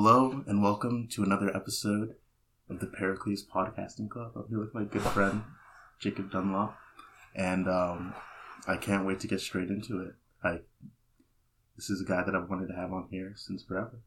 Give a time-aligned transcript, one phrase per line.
[0.00, 2.14] Hello and welcome to another episode
[2.70, 4.30] of the Pericles Podcasting Club.
[4.36, 5.42] I'm here with my good friend
[5.98, 6.78] Jacob Dunlop,
[7.34, 8.14] and um,
[8.68, 10.14] I can't wait to get straight into it.
[10.44, 10.60] I
[11.74, 13.98] this is a guy that I've wanted to have on here since forever.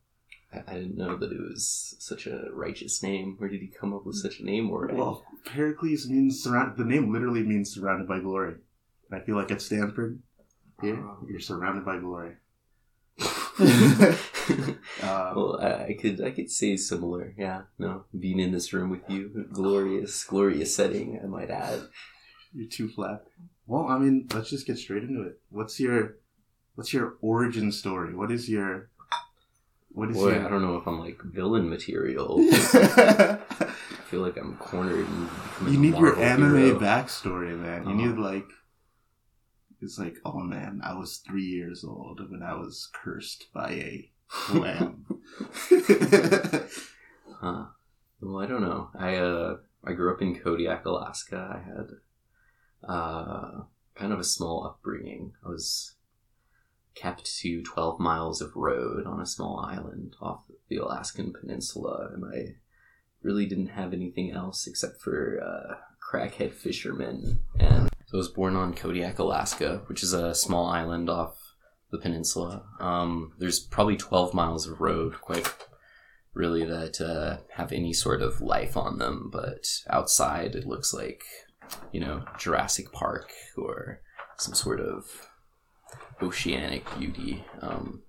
[0.53, 3.35] I I didn't know that it was such a righteous name.
[3.37, 4.69] Where did he come up with such a name?
[4.71, 6.77] Or Well, Pericles means surrounded.
[6.77, 8.53] The name literally means surrounded by glory,
[9.11, 10.21] and I feel like at Stanford,
[10.81, 11.27] here Oh.
[11.29, 12.37] you're surrounded by glory.
[15.03, 17.33] Um, well, I, I could I could say similar.
[17.37, 21.19] Yeah, no, being in this room with you, glorious, glorious setting.
[21.23, 21.81] I might add.
[22.53, 23.23] You're too flat.
[23.65, 25.39] Well, I mean, let's just get straight into it.
[25.49, 26.17] What's your
[26.75, 28.13] what's your origin story?
[28.13, 28.89] What is your
[29.91, 32.37] what is Boy, your I don't know if I'm like villain material.
[32.51, 33.39] I
[34.05, 35.07] feel like I'm cornered.
[35.67, 36.79] You need your anime hero.
[36.79, 37.83] backstory, man.
[37.87, 38.07] You Uh-huh.
[38.07, 38.47] need like
[39.81, 44.11] it's like, oh man, I was three years old when I was cursed by a
[44.53, 45.05] lamb.
[47.41, 47.65] Huh.
[48.21, 48.89] Well, I don't know.
[48.97, 51.59] I uh I grew up in Kodiak, Alaska.
[51.59, 51.87] I had
[52.87, 53.63] uh
[53.95, 55.33] kind of a small upbringing.
[55.43, 55.95] I was
[56.93, 62.25] kept to 12 miles of road on a small island off the Alaskan peninsula and
[62.25, 62.57] I
[63.23, 65.75] really didn't have anything else except for uh
[66.11, 71.09] crackhead fishermen and so I was born on Kodiak, Alaska, which is a small island
[71.09, 71.37] off
[71.91, 72.65] the peninsula.
[72.81, 75.49] Um, there's probably 12 miles of road, quite
[76.33, 81.23] really that uh, have any sort of life on them, but outside it looks like,
[81.93, 84.01] you know, Jurassic Park or
[84.37, 85.29] some sort of
[86.21, 87.45] oceanic beauty.
[87.61, 88.01] Um,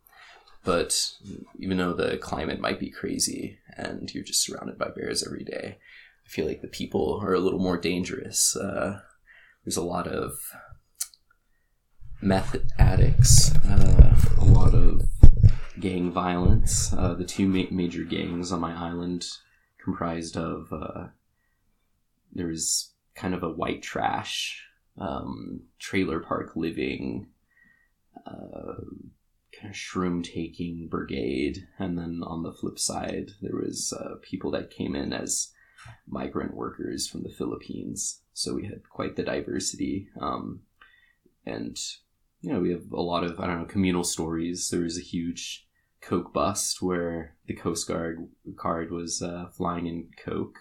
[0.65, 1.13] but
[1.61, 5.79] even though the climate might be crazy and you're just surrounded by bears every day,
[6.27, 8.57] I feel like the people are a little more dangerous.
[8.57, 8.99] Uh,
[9.65, 10.39] there's a lot of
[12.21, 15.03] meth addicts, uh, a lot of
[15.79, 16.93] gang violence.
[16.93, 19.27] Uh, the two ma- major gangs on my island
[19.83, 21.07] comprised of uh,
[22.33, 24.65] there's kind of a white trash
[24.99, 27.29] um, trailer park living
[28.27, 28.75] uh,
[29.59, 34.51] kind of shroom taking brigade, and then on the flip side there was uh, people
[34.51, 35.53] that came in as
[36.07, 38.22] migrant workers from the Philippines.
[38.33, 40.61] So we had quite the diversity, um,
[41.45, 41.77] and
[42.41, 44.69] you know, we have a lot of, I don't know, communal stories.
[44.69, 45.67] There was a huge
[46.01, 50.59] Coke bust where the Coast Guard card was uh, flying in Coke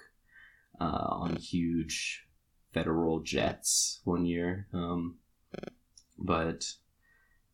[0.79, 2.27] uh, on huge
[2.71, 4.67] federal jets one year.
[4.73, 5.17] Um,
[6.17, 6.65] but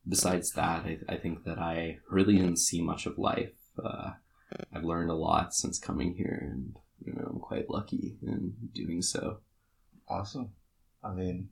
[0.07, 3.55] besides that, I, I think that I really didn't see much of life.
[3.81, 4.11] Uh,
[4.73, 6.75] I've learned a lot since coming here, and
[7.05, 9.39] you know, I'm quite lucky in doing so.
[10.09, 10.51] Awesome.
[11.03, 11.49] I mean,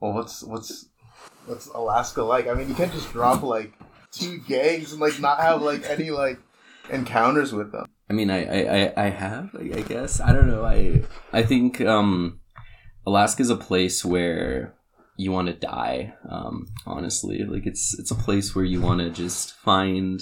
[0.00, 0.86] well, what's what's
[1.46, 2.46] what's Alaska like?
[2.48, 3.72] I mean, you can't just drop like
[4.10, 6.38] two gangs and like not have like any like
[6.90, 7.86] encounters with them.
[8.10, 8.44] I mean, I,
[8.88, 10.20] I, I- have, I I guess.
[10.20, 10.64] I don't know.
[10.64, 12.40] I I think um,
[13.06, 14.74] Alaska is a place where
[15.16, 16.14] you want to die.
[16.28, 20.20] Um, honestly, like it's it's a place where you want to just find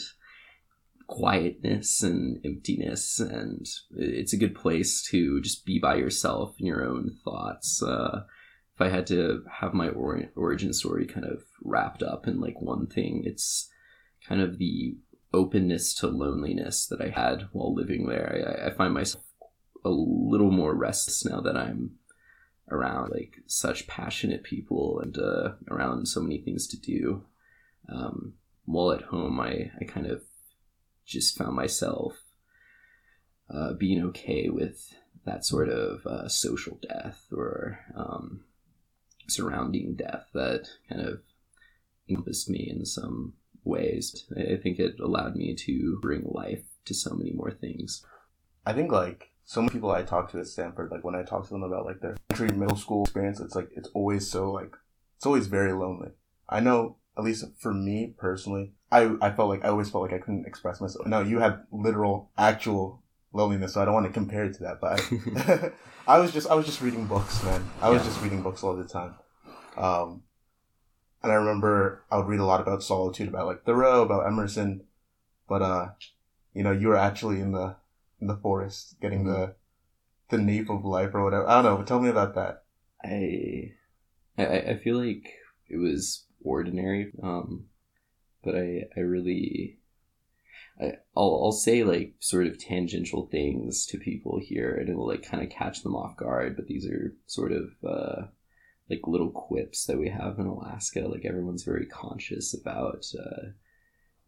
[1.10, 3.66] quietness and emptiness, and
[3.96, 7.82] it's a good place to just be by yourself in your own thoughts.
[7.82, 8.22] Uh,
[8.74, 12.62] if I had to have my or- origin story kind of wrapped up in like
[12.62, 13.68] one thing, it's
[14.26, 14.96] kind of the
[15.34, 18.62] openness to loneliness that I had while living there.
[18.62, 19.24] I, I find myself
[19.84, 21.96] a little more restless now that I'm
[22.70, 27.24] around like such passionate people and uh, around so many things to do.
[27.92, 28.34] Um,
[28.64, 30.22] while at home, I, I kind of
[31.04, 32.22] just found myself
[33.52, 34.94] uh, being okay with
[35.24, 38.44] that sort of uh, social death or um,
[39.28, 41.20] surrounding death that kind of
[42.08, 43.34] encompassed me in some
[43.64, 44.24] ways.
[44.36, 48.04] I think it allowed me to bring life to so many more things.
[48.66, 51.44] I think like so many people I talk to at Stanford, like when I talk
[51.44, 54.74] to them about like their elementary middle school experience, it's like it's always so like
[55.16, 56.10] it's always very lonely.
[56.48, 60.12] I know at least for me personally, I I felt like I always felt like
[60.12, 61.06] I couldn't express myself.
[61.06, 64.80] No, you had literal actual loneliness, so I don't want to compare it to that,
[64.80, 65.70] but I,
[66.16, 67.68] I was just I was just reading books, man.
[67.80, 68.08] I was Yeah.
[68.08, 69.14] just reading books all the time.
[69.76, 70.22] Um
[71.22, 74.84] and I remember I would read a lot about solitude, about like Thoreau, about Emerson,
[75.48, 75.88] but uh,
[76.54, 77.76] you know, you were actually in the
[78.20, 79.54] in the forest, getting the
[80.30, 81.46] the nape of life or whatever.
[81.46, 81.76] I don't know.
[81.76, 82.62] But tell me about that.
[83.04, 83.72] I,
[84.38, 85.28] I I feel like
[85.68, 87.66] it was ordinary, um,
[88.42, 89.78] but I I really
[90.80, 95.22] I, I'll I'll say like sort of tangential things to people here, and it'll like
[95.22, 96.56] kind of catch them off guard.
[96.56, 98.22] But these are sort of uh,
[98.88, 101.00] like little quips that we have in Alaska.
[101.00, 103.50] Like everyone's very conscious about uh,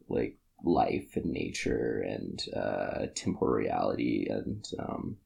[0.09, 5.17] like life and nature and uh, temporality and um,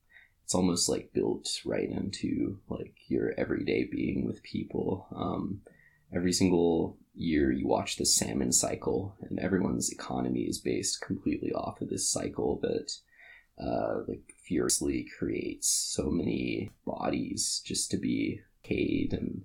[0.44, 5.60] it's almost like built right into like your everyday being with people um,
[6.14, 11.80] every single year you watch the salmon cycle and everyone's economy is based completely off
[11.80, 12.92] of this cycle that
[13.58, 19.44] uh, like furiously creates so many bodies just to be decayed and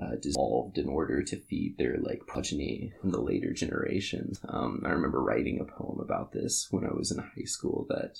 [0.00, 4.40] uh, dissolved in order to feed their like progeny in the later generations.
[4.48, 8.18] Um, I remember writing a poem about this when I was in high school that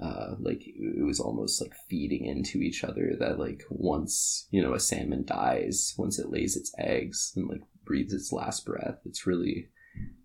[0.00, 4.74] uh, like it was almost like feeding into each other that like once you know
[4.74, 9.26] a salmon dies once it lays its eggs and like breathes its last breath it's
[9.26, 9.68] really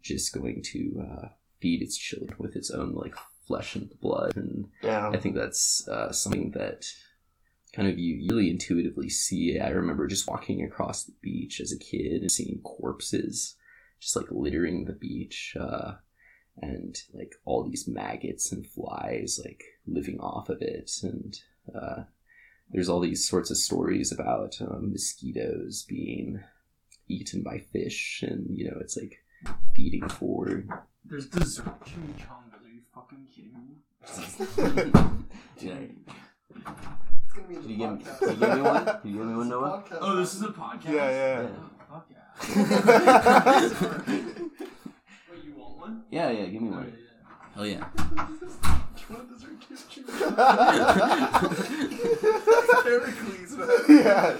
[0.01, 1.27] just going to uh,
[1.59, 3.15] feed its children with its own like
[3.47, 5.09] flesh and blood and Yeah.
[5.09, 6.85] I think that's uh, something that
[7.73, 9.59] kind of you really intuitively see.
[9.59, 13.55] I remember just walking across the beach as a kid and seeing corpses
[13.99, 15.93] just like littering the beach, uh,
[16.61, 20.91] and like all these maggots and flies like living off of it.
[21.01, 21.37] And
[21.73, 22.03] uh,
[22.71, 26.41] there's all these sorts of stories about um, mosquitoes being
[27.07, 29.23] eaten by fish, and you know it's like
[29.75, 30.69] feeding forward.
[31.05, 32.63] There's dessert chimichangas.
[32.63, 35.19] Are you fucking kidding me?
[35.59, 35.75] Yeah.
[36.55, 38.85] It's gonna be Can you give me, can you give me one?
[38.85, 39.83] Can you give me one, Noah?
[40.01, 40.91] Oh, this is a podcast.
[40.91, 41.47] Yeah, yeah.
[41.49, 42.19] Oh, fuck yeah.
[44.07, 44.23] yeah.
[45.31, 46.01] Wait, you want one?
[46.13, 46.93] Yeah, yeah, give me Oh, one.
[46.93, 47.55] yeah.
[47.55, 47.89] Hell yeah.
[52.83, 53.69] Heracles, man.
[53.89, 54.37] yeah.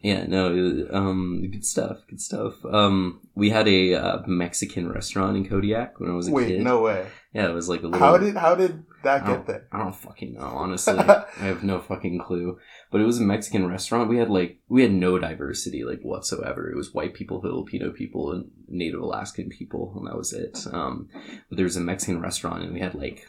[0.00, 2.62] Yeah, no, um, good stuff, good stuff.
[2.64, 6.60] Um, we had a uh, Mexican restaurant in Kodiak when I was a Wait, kid.
[6.62, 7.06] no way.
[7.32, 7.98] Yeah, it was like a little.
[7.98, 9.68] How did how did that I get don't, there?
[9.72, 10.98] I don't fucking know, honestly.
[10.98, 12.58] I have no fucking clue.
[12.90, 14.08] But it was a Mexican restaurant.
[14.08, 16.70] We had like we had no diversity like whatsoever.
[16.70, 20.58] It was white people, Filipino people, and Native Alaskan people, and that was it.
[20.72, 21.08] Um,
[21.48, 23.28] but there was a Mexican restaurant, and we had like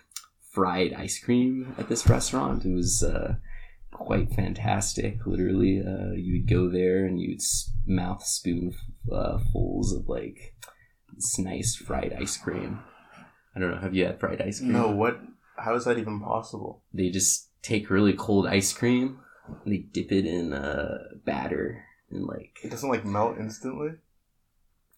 [0.52, 2.66] fried ice cream at this restaurant.
[2.66, 3.36] It was uh,
[3.92, 5.26] quite fantastic.
[5.26, 7.42] Literally, uh, you would go there and you'd
[7.86, 10.56] mouth spoonfuls of like
[11.14, 12.80] this nice fried ice cream.
[13.56, 13.80] I don't know.
[13.80, 14.74] Have you had fried ice cream?
[14.74, 15.20] No, what?
[15.58, 16.82] How is that even possible?
[16.94, 19.20] they just take really cold ice cream
[19.64, 23.92] and they dip it in a batter and like It doesn't like melt instantly.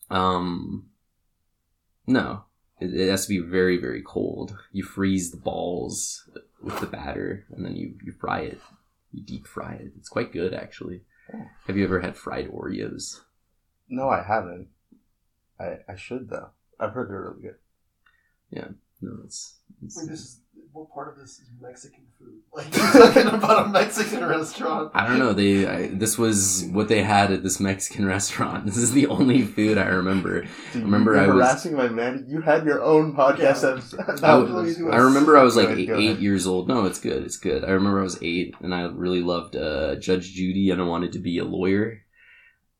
[0.09, 0.89] um
[2.05, 2.43] no
[2.79, 6.29] it, it has to be very very cold you freeze the balls
[6.61, 8.59] with the batter and then you, you fry it
[9.11, 11.01] you deep fry it it's quite good actually
[11.33, 11.43] Oh.
[11.65, 13.19] have you ever had fried oreos
[13.89, 14.69] No, I haven't.
[15.59, 16.51] I I should though.
[16.79, 17.55] I've heard they're really good.
[18.49, 18.67] Yeah.
[19.01, 19.55] No it's,
[19.85, 20.39] it's Wait, this is
[20.73, 22.33] what part of this is Mexican food?
[22.57, 24.89] Like you're talking about a Mexican restaurant.
[24.95, 25.31] I don't know.
[25.33, 28.65] They I, this was what they had at this Mexican restaurant.
[28.65, 30.41] This is the only food I remember.
[30.73, 32.25] Dude, Remember you're I was- harassing my man.
[32.27, 33.69] You had your own podcast Yeah.
[33.73, 33.99] episode.
[34.07, 36.67] I, That was- I remember I was like Go eight, eight years old.
[36.67, 37.23] No, it's good.
[37.23, 37.63] It's good.
[37.63, 41.11] I remember I was eight and I really loved uh, Judge Judy and I wanted
[41.13, 42.01] to be a lawyer.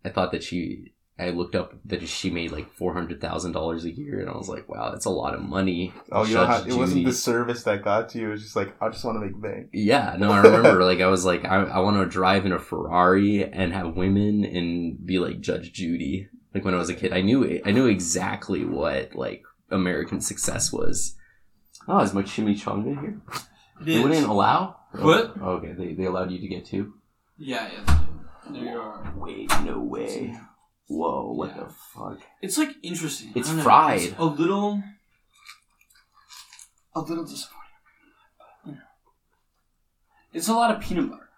[0.03, 4.29] I thought that she, I looked up that she made like $400,000 a year and
[4.29, 5.91] I was like, wow, that's a lot of money.
[6.11, 8.27] Oh, you know how, Judge it wasn't the service that got to you.
[8.27, 9.69] It was just like I just want to make bank.
[9.73, 10.83] Yeah, no, I remember.
[10.83, 14.45] like, I was like, I, I want to drive in a Ferrari and have women
[14.45, 16.29] and be like Judge Judy.
[16.53, 20.71] Like when I was a kid, I knew I knew exactly what like American success
[20.71, 21.15] was.
[21.87, 23.21] Oh, is my chimichanga here?
[23.81, 24.75] They wouldn't allow.
[24.91, 25.33] What?
[25.41, 26.93] Oh, okay, they, they allowed you to get two.
[27.38, 28.00] Yeah, yeah.
[28.50, 29.13] There you are.
[29.15, 30.36] Wait, no way.
[30.88, 31.63] Whoa, what Yeah.
[31.65, 32.20] the fuck?
[32.41, 33.32] It's like interesting.
[33.36, 34.01] It's I don't know, fried.
[34.01, 34.82] it's a little.
[36.96, 37.63] A little disappointing.
[40.34, 41.29] It's a lot of peanut butter.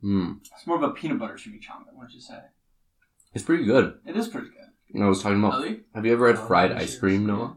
[0.00, 1.92] Hmm, It's more of a peanut butter chimichanga.
[1.92, 2.40] What'd you say?
[3.34, 3.98] it's pretty good.
[4.06, 5.00] It is pretty good.
[5.02, 5.62] I was talking about.
[5.94, 7.56] Have you ever had Oh, fried ice cream, Noah?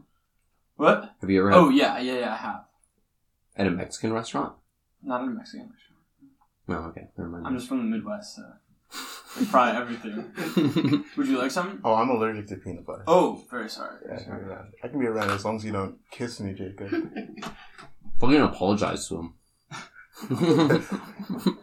[0.76, 1.14] What?
[1.20, 2.32] Have you ever had Oh yeah, yeah, yeah.
[2.32, 2.64] I have.
[3.56, 4.54] at a Mexican restaurant?
[5.02, 6.02] Not in a Mexican restaurant.
[6.68, 7.46] No, okay, never mind.
[7.46, 8.42] I'm just from the Midwest, so
[9.50, 11.04] fry everything.
[11.16, 11.80] Would you like some?
[11.84, 13.04] Oh, I'm allergic to peanut butter.
[13.06, 13.96] Oh, very sorry.
[14.06, 14.44] Yeah, I can Sorry.
[14.44, 14.72] be around.
[14.82, 16.90] I can be around as long as you don't kiss me, Jacob.
[18.20, 19.34] Fucking apologize to him.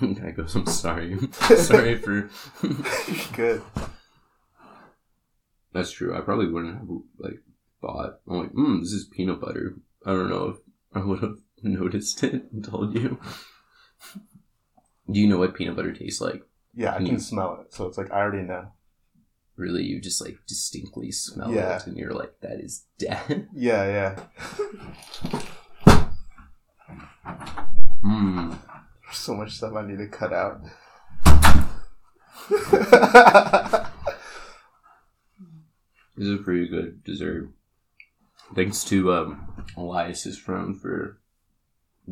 [0.00, 1.18] Guy goes, I'm sorry.
[1.32, 2.30] sorry for.
[3.34, 3.62] Good.
[5.72, 6.16] That's true.
[6.16, 7.40] I probably wouldn't have like
[7.80, 8.20] thought.
[8.28, 9.74] I'm like, hmm, this is peanut butter.
[10.06, 10.56] I don't know if
[10.94, 13.18] I would have noticed it and told you.
[15.10, 16.42] Do you know what peanut butter tastes like?
[16.74, 18.68] Yeah, I Can can you- smell it, so it's like I already know.
[19.56, 21.76] Really, you just like distinctly smell Yeah.
[21.76, 23.48] it, and you're like, that is dead.
[23.54, 25.40] Yeah, yeah.
[28.02, 28.54] Hmm.
[29.12, 30.62] So much stuff I need to cut out.
[36.14, 37.48] This is a pretty good dessert.
[38.54, 41.18] Thanks to um, Elias's friend for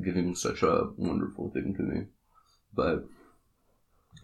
[0.02, 2.06] giving such a wonderful thing to me.
[2.74, 3.04] But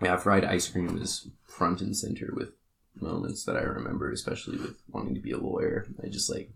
[0.03, 2.51] yeah, fried ice cream is front and center with
[2.95, 5.87] moments that I remember, especially with wanting to be a lawyer.
[6.03, 6.51] I just like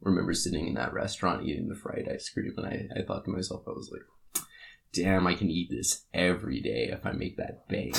[0.00, 3.30] remember sitting in that restaurant eating the fried ice cream, and I, I thought to
[3.30, 4.44] myself, I was like,
[4.92, 7.96] damn, I can eat this every day if I make that bank.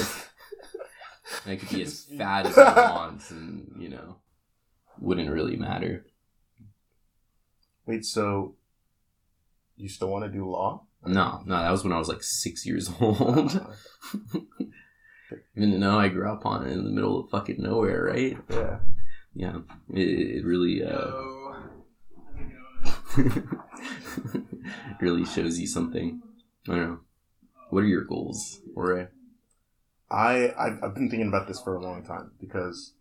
[1.44, 4.18] and I could be as fat as I want, and you know,
[5.00, 6.06] wouldn't really matter.
[7.86, 8.56] Wait, so
[9.76, 10.85] you still want to do law?
[11.06, 13.60] No, no, that was when I was like six years old.
[15.56, 18.38] Even though I grew up on it in the middle of fucking nowhere, right?
[18.50, 18.80] yeah.
[19.38, 19.58] Yeah,
[19.94, 21.12] it, it really, uh,
[23.18, 23.44] it
[25.02, 26.22] really shows you something.
[26.70, 27.00] I don't know.
[27.70, 29.12] What are your goals, Ore?
[30.10, 32.94] I I've, I've been thinking about this for a long time because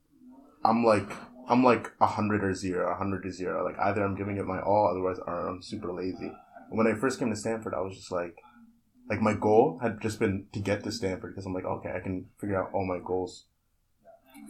[0.65, 1.11] I'm like
[1.49, 3.65] I'm like a hundred or zero, a hundred to zero.
[3.65, 6.33] Like either I'm giving it my all, otherwise or I'm super lazy.
[6.75, 8.37] When I first came to Stanford, I was just like,
[9.09, 12.01] like my goal had just been to get to Stanford because I'm like, okay, I
[12.01, 13.47] can figure out all my goals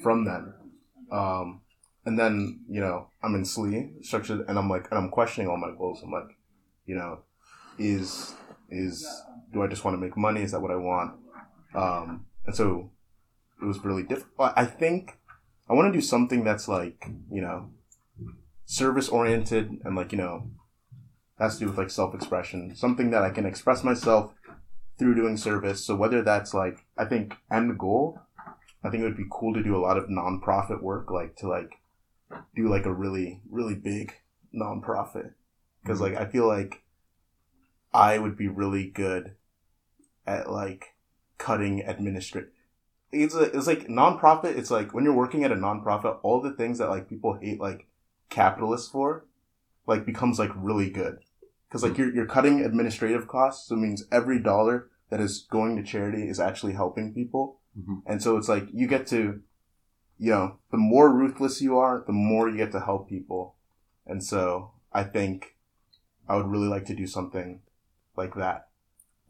[0.02, 0.54] from then.
[1.10, 1.60] Um,
[2.06, 5.56] and then you know I'm in SLE structured, and I'm like, and I'm questioning all
[5.56, 6.02] my goals.
[6.02, 6.36] I'm like,
[6.86, 7.20] you know,
[7.78, 8.34] is
[8.70, 9.06] is
[9.52, 10.42] do I just want to make money?
[10.42, 11.14] Is that what I want?
[11.74, 12.90] Um, and so
[13.60, 14.52] it was really difficult.
[14.56, 15.18] I think
[15.68, 17.70] I want to do something that's like, you know,
[18.66, 20.50] service oriented and like, you know,
[21.38, 24.32] has to do with like self expression, something that I can express myself
[24.98, 25.84] through doing service.
[25.84, 28.20] So whether that's like, I think end goal,
[28.82, 31.48] I think it would be cool to do a lot of nonprofit work, like to
[31.48, 31.80] like
[32.54, 34.14] do like a really, really big
[34.54, 35.32] nonprofit.
[35.86, 36.82] Cause like, I feel like
[37.92, 39.34] I would be really good
[40.26, 40.94] at like
[41.38, 42.50] cutting administrative.
[43.12, 44.56] It's a, it's like nonprofit.
[44.56, 47.60] It's like when you're working at a nonprofit, all the things that like people hate
[47.60, 47.86] like
[48.30, 49.24] capitalists for,
[49.86, 51.18] like becomes like really good.
[51.68, 55.76] Because like you're you're cutting administrative costs, so it means every dollar that is going
[55.76, 58.02] to charity is actually helping people, Mhm.
[58.06, 59.42] and so it's like you get to,
[60.18, 63.56] you know, the more ruthless you are, the more you get to help people,
[64.06, 65.56] and so I think
[66.28, 67.60] I would really like to do something
[68.16, 68.68] like that.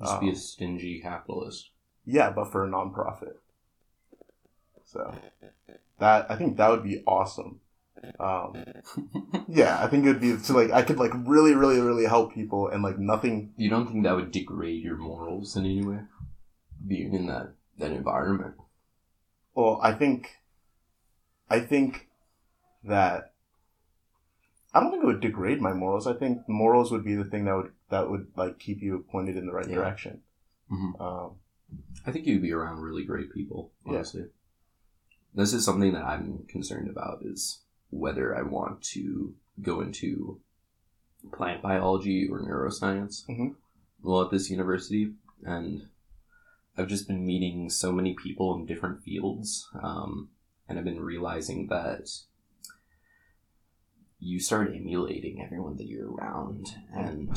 [0.01, 1.71] Just be a Um, stingy capitalist.
[2.05, 3.37] yeah, but for a nonprofit.
[4.85, 5.15] So
[5.99, 7.61] that I think that would be awesome.
[8.21, 8.65] Um,
[9.49, 12.35] yeah, I think it would be to like I could like really, really, really help
[12.35, 13.53] people and like nothing.
[13.57, 16.01] you don't think that would degrade your morals in any way?
[16.87, 18.55] Being in that, that environment.
[19.55, 20.41] Well, I think,
[21.49, 22.09] I think
[22.85, 23.33] that
[24.75, 26.07] I don't think it would degrade my morals.
[26.07, 29.37] I think morals would be the thing that would that would like keep you pointed
[29.37, 29.77] in the right Yeah.
[29.77, 30.23] direction.
[30.71, 31.01] Mhm.
[31.01, 31.37] Um,
[32.07, 33.95] I think you'd be around really great people, Yeah.
[33.95, 34.27] honestly.
[35.35, 37.61] This is something that I'm concerned about is
[37.95, 40.41] whether I want to go into
[41.33, 43.55] plant biology or neuroscience Mhm.
[44.03, 45.89] well at this university and
[46.77, 50.31] I've just been meeting so many people in different fields um,
[50.69, 52.11] and I've been realizing that
[54.19, 57.31] you start emulating everyone that you're around and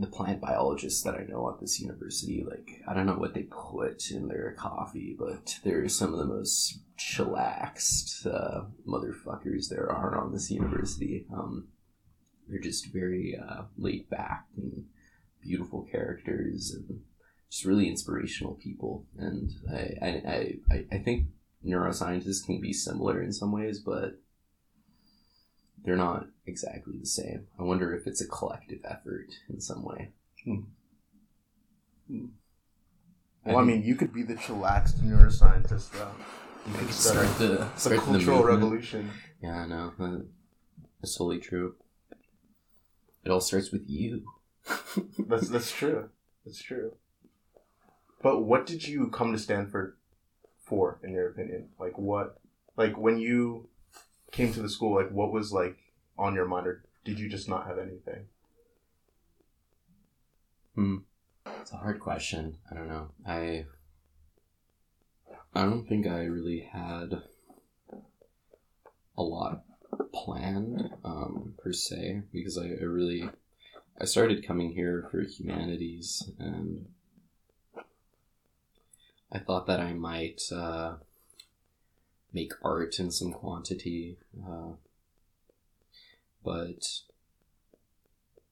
[0.00, 3.42] the plant biologists that I know at this university, like I don't know what they
[3.42, 10.16] put in their coffee, but they're some of the most chillaxed uh, motherfuckers there are
[10.18, 11.26] on this university.
[11.32, 11.68] Um,
[12.48, 14.86] they're just very uh, laid back and
[15.42, 17.00] beautiful characters and
[17.50, 19.06] just really inspirational people.
[19.18, 21.26] And I, I, I, I- think
[21.64, 24.20] neuroscientists can be similar in some ways, but
[25.84, 27.46] they're not exactly the same.
[27.58, 30.10] I wonder if it's a collective effort in some way.
[30.44, 30.60] Hmm.
[32.08, 32.26] Hmm.
[33.44, 36.10] well, I mean, you could be the chillaxed neuroscientist, though.
[36.66, 39.10] you could start- start the It's start the cultural revolution.
[39.42, 39.92] Yeah, I know.
[41.02, 41.76] It's totally true.
[43.24, 44.24] It all starts with you.
[45.18, 46.10] That's that's true.
[46.44, 46.94] That's true.
[48.22, 49.96] But what did you come to Stanford
[50.62, 51.70] for, in your opinion?
[51.78, 52.38] Like what?
[52.76, 53.68] Like when you
[54.32, 55.78] came to the school, like what was like
[56.18, 58.26] on your mind, or did you just not have anything?
[61.60, 62.56] It's a hard question.
[62.70, 63.10] I don't know.
[63.26, 63.66] I
[65.54, 67.22] I don't think I really had
[69.16, 69.62] a lot
[70.12, 73.28] planned um, per se because I, I really
[74.00, 76.86] I started coming here for humanities and
[79.30, 80.94] I thought that I might uh,
[82.32, 84.72] make art in some quantity, uh,
[86.44, 87.00] but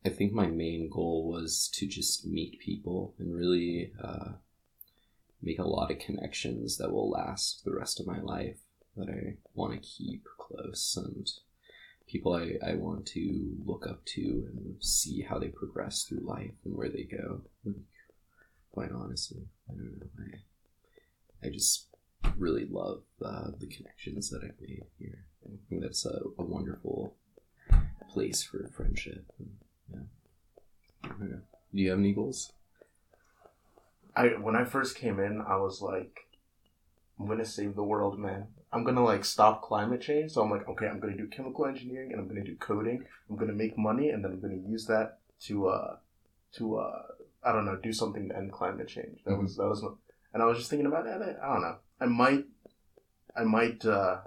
[0.04, 4.32] I think my main goal was to just meet people and really uh,
[5.42, 8.58] make a lot of connections that will last the rest of my life.
[8.96, 11.30] that I want to keep close and
[12.08, 16.54] people I, I want to look up to and see how they progress through life
[16.64, 17.42] and where they go.
[18.72, 20.06] Quite honestly, I don't know.
[21.42, 21.86] I, I just
[22.36, 25.24] really love uh, the connections that I've made here.
[25.46, 27.14] I think that's a, a wonderful
[28.10, 29.24] place for friendship.
[29.38, 30.08] And,
[31.04, 31.36] yeah.
[31.74, 32.52] Do you have any goals?
[34.16, 36.26] I when I first came in, I was like,
[37.18, 38.48] I'm gonna save the world, man.
[38.72, 40.32] I'm gonna like stop climate change.
[40.32, 43.04] So I'm like, okay, I'm gonna do chemical engineering and I'm gonna do coding.
[43.30, 45.96] I'm gonna make money and then I'm gonna use that to uh
[46.54, 47.02] to uh
[47.44, 49.20] I don't know do something to end climate change.
[49.24, 49.42] That Mhm.
[49.42, 49.90] was that was my,
[50.34, 51.38] and I was just thinking about it.
[51.42, 51.76] I don't know.
[52.00, 52.46] I might
[53.36, 54.20] I might uh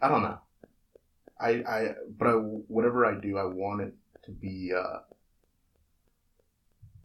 [0.00, 0.38] I don't know.
[1.40, 5.00] I I but I whatever I do, I want it to be uh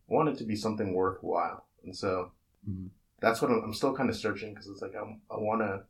[0.08, 1.66] want it to be something worthwhile.
[1.84, 2.32] And so
[2.70, 2.90] Mhm.
[3.20, 5.84] that's what I'm, I'm still kind of searching because it's like I'm, I want to.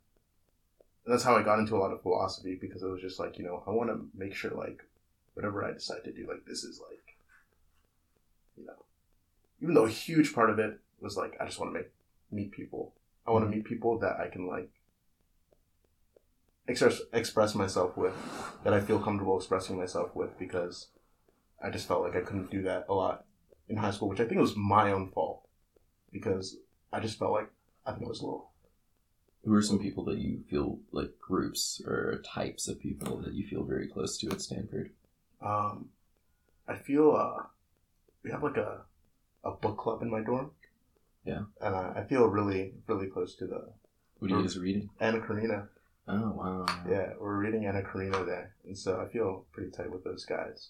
[1.06, 3.44] That's how I got into a lot of philosophy because it was just like you
[3.46, 4.84] know I want to make sure like
[5.34, 7.18] whatever I decide to do like this is like
[8.58, 8.86] you know
[9.62, 11.92] even though a huge part of it was like I just want to make
[12.32, 12.94] meet people.
[13.26, 14.70] I want to meet people that I can like
[16.68, 18.14] express express myself with
[18.64, 20.88] that I feel comfortable expressing myself with because
[21.62, 23.26] I just felt like I couldn't do that a lot
[23.70, 25.48] in high school, which I think was my own fault
[26.12, 26.58] because
[26.92, 27.50] I just felt like
[27.86, 28.50] I think I was a little.
[29.46, 33.46] Who are some people that you feel like groups or types of people that you
[33.46, 34.92] feel very close to at Stanford?
[35.42, 35.90] Um,
[36.66, 37.44] I feel uh,
[38.24, 38.82] we have like a
[39.44, 40.52] a book club in my dorm.
[41.26, 41.44] Yeah.
[41.62, 43.70] and I, I feel really really close to the
[44.20, 44.90] What are you guys reading?
[45.00, 45.68] Anna Karenina.
[46.08, 46.66] Oh wow.
[46.90, 50.70] Yeah, we're reading Anna Karenina there, and so I feel pretty tight with those guys.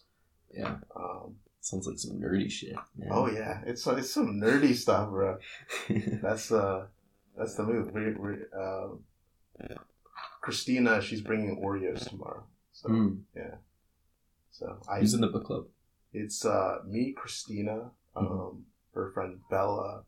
[0.53, 0.75] Yeah.
[0.95, 2.75] Um, Sounds like some nerdy shit.
[2.97, 3.09] man.
[3.11, 5.37] oh yeah, it's it's some nerdy stuff, bro.
[6.21, 6.87] That's uh,
[7.37, 7.91] that's the move.
[7.93, 8.99] We we um,
[10.41, 12.43] Christina, she's bringing Oreos tomorrow.
[12.73, 13.13] So Hmm.
[13.35, 13.55] yeah,
[14.51, 15.65] so I Who's in the book club?
[16.11, 18.61] it's uh me, Christina, um, Mhm.
[18.93, 20.03] her friend Bella,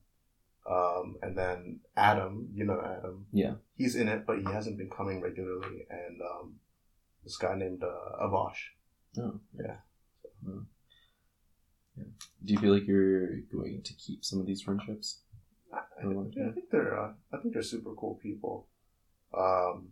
[0.69, 2.49] um, and then Adam.
[2.54, 3.28] You know Adam.
[3.32, 3.56] Yeah.
[3.75, 5.86] He's in it, but he hasn't been coming regularly.
[5.89, 6.56] And um,
[7.23, 8.71] this guy named uh, Avash.
[9.17, 9.39] Oh.
[9.58, 9.78] Yeah.
[10.43, 10.60] Hmm.
[11.97, 12.04] Yeah.
[12.43, 15.21] Do you feel like you're going to keep some of these friendships?
[15.73, 16.28] I, wow.
[16.32, 18.67] yeah, I think they're uh, I think they're super cool people.
[19.38, 19.89] Um,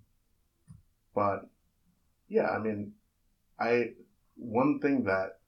[1.16, 1.50] but
[2.28, 2.94] yeah, I mean,
[3.60, 3.92] I
[4.36, 5.40] one thing that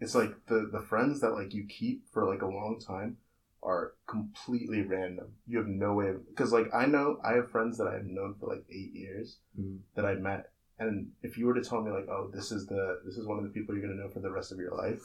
[0.00, 3.18] it's like the the friends that like you keep for like a long time
[3.64, 5.32] are completely random.
[5.46, 8.34] You have no way of because like I know I have friends that I've known
[8.38, 9.78] for like eight years Mm.
[9.94, 13.00] that I met, and if you were to tell me like, oh, this is the
[13.06, 15.00] this is one of the people you're gonna know for the rest of your life,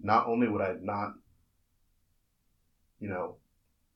[0.00, 1.14] not only would I not,
[2.98, 3.36] you know,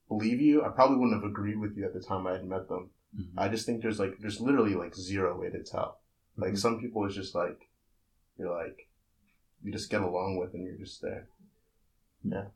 [0.08, 2.68] believe you, I probably wouldn't have agreed with you at the time I had met
[2.68, 2.90] them.
[3.18, 3.32] Mhm.
[3.36, 6.00] I just think there's like there's literally like zero way to tell.
[6.36, 6.58] Like Mhm.
[6.58, 7.68] some people it's just like
[8.38, 8.88] you're like
[9.62, 11.28] you just get along with and you're just there.
[12.22, 12.48] Yeah.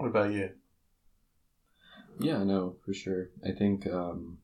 [0.00, 0.48] What about you?
[2.18, 3.28] Yeah, no, for sure.
[3.44, 4.38] I think, um,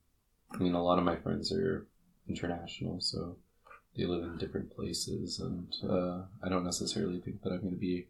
[0.53, 1.87] I mean, a lot of my friends are
[2.29, 3.39] international, so
[3.97, 7.81] they live in different places, and uh, I don't necessarily think that I'm going to
[7.81, 8.09] be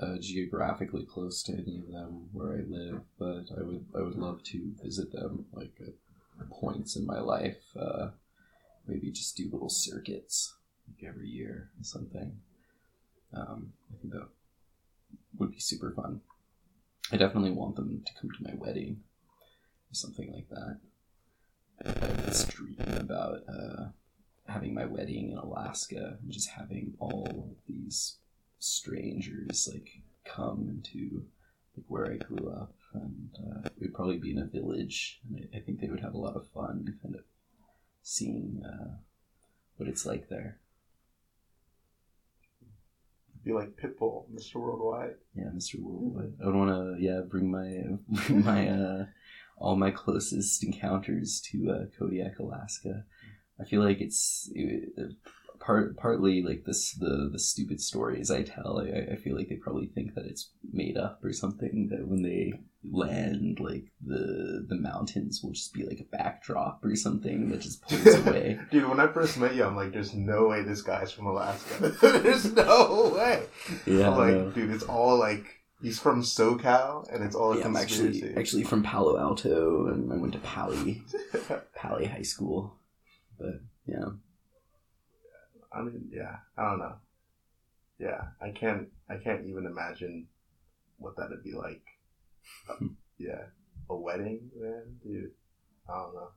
[0.00, 4.16] uh, geographically close to any of them where I live, but I would I would
[4.16, 7.74] love to visit them like at points in my life.
[7.74, 8.08] Uh,
[8.86, 10.52] maybe just do little circuits
[10.86, 12.36] like every year or something.
[13.32, 14.28] Um, I think that
[15.38, 16.20] would be super fun.
[17.12, 19.02] I definitely want them to come to my wedding
[19.90, 20.78] or something like that.
[21.84, 23.88] I dream about uh,
[24.46, 28.18] having my wedding in Alaska and just having all of these
[28.58, 31.24] strangers like come into
[31.76, 35.58] like where I grew up, and uh, would probably be in a village, and I,
[35.58, 37.22] I think they would have a lot of fun, kind of
[38.02, 38.96] seeing uh,
[39.76, 40.58] what it's like there.
[43.44, 44.56] Be like Pitbull, Mr.
[44.56, 45.14] Worldwide.
[45.34, 45.80] Yeah, Mr.
[45.80, 46.34] Worldwide.
[46.42, 47.82] I would want to, yeah, bring my
[48.26, 49.04] bring my uh,
[49.56, 53.04] all my closest encounters to uh, Kodiak, Alaska.
[53.60, 54.90] I feel like it's it,
[55.60, 58.80] part partly like this the the stupid stories I tell.
[58.80, 61.88] I, I feel like they probably think that it's made up or something.
[61.90, 62.54] That when they
[62.90, 67.82] land, like the the mountains will just be like a backdrop or something that just
[67.82, 68.58] pulls away.
[68.70, 71.88] Dude, when I first met you, I'm like, there's no way this guy's from Alaska.
[72.00, 73.44] there's no way.
[73.86, 77.64] Yeah, I'm like, dude, it's all like he's from SoCal, and it's all a yeah.
[77.66, 81.02] I'm actually actually from Palo Alto, and I went to Pali.
[81.74, 82.76] Pali High School.
[83.38, 84.06] But yeah,
[85.72, 86.94] I mean, yeah, I don't know.
[87.98, 88.88] Yeah, I can't.
[89.08, 90.26] I can't even imagine
[90.98, 91.82] what that'd be like.
[92.68, 92.86] Uh,
[93.18, 93.44] yeah,
[93.88, 95.30] a wedding, man, dude.
[95.88, 96.28] I don't know.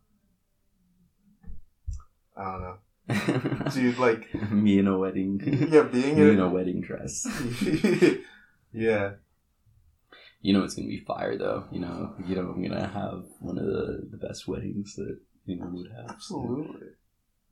[2.35, 3.97] I don't know, dude.
[3.99, 5.39] Like, Me in a wedding.
[5.71, 7.25] yeah, being Me in in a wedding dress.
[8.73, 9.11] yeah,
[10.41, 11.65] You know it's gonna be fire though.
[11.71, 15.17] You know, you know I'm gonna have one of the, the best weddings that
[15.47, 16.09] anyone would have.
[16.09, 16.87] absolutely.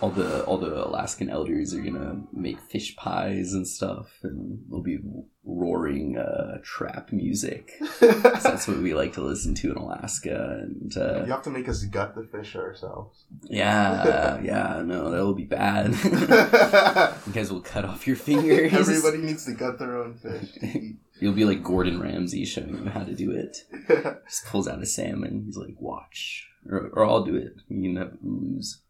[0.00, 4.82] all the all the Alaskan elders are gonna make fish pies and stuff, and we'll
[4.82, 4.98] be
[5.44, 7.72] roaring uh, trap music.
[8.00, 11.68] that's what we like to listen to in Alaska, and uh, you have to make
[11.68, 13.24] us gut the fish ourselves.
[13.44, 15.92] yeah, yeah, no, that will be bad.
[17.26, 18.72] you guys will cut off your fingers.
[18.72, 20.96] Everybody needs to gut their own fish.
[21.20, 23.58] You'll be like Gordon Ramsay showing you how to do it.
[24.26, 25.42] Just pulls out a salmon.
[25.44, 27.54] He's like, "Watch," or, or I'll do it.
[27.68, 28.80] You never lose.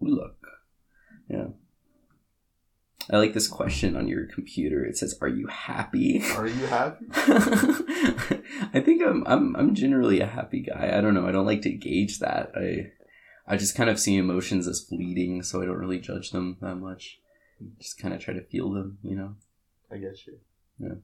[0.00, 0.46] Look,
[1.28, 1.48] yeah.
[3.10, 4.84] I like this question on your computer.
[4.84, 7.06] It says, "Are you happy?" Are you happy?
[7.14, 9.26] I think I'm.
[9.26, 9.56] I'm.
[9.56, 10.92] I'm generally a happy guy.
[10.96, 11.26] I don't know.
[11.26, 12.52] I don't like to gauge that.
[12.54, 12.92] I.
[13.50, 16.74] I just kind of see emotions as fleeting, so I don't really judge them that
[16.74, 17.18] much.
[17.80, 19.36] Just kind of try to feel them, you know.
[19.90, 20.38] I get you.
[20.78, 20.96] Yeah.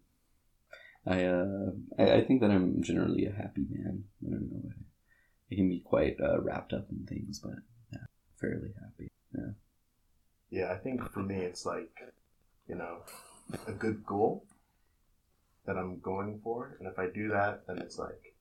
[1.06, 4.04] I uh, I, I think that I'm generally a happy man.
[4.26, 4.62] I don't know.
[4.68, 7.54] I, I can be quite uh, wrapped up in things, but
[8.44, 9.10] fairly happy.
[9.34, 9.52] Yeah,
[10.50, 11.90] Yeah, I think for me, it's like,
[12.68, 12.98] you know,
[13.66, 14.46] a good goal
[15.66, 16.76] that I'm going for.
[16.78, 18.34] And if I do that, then it's like,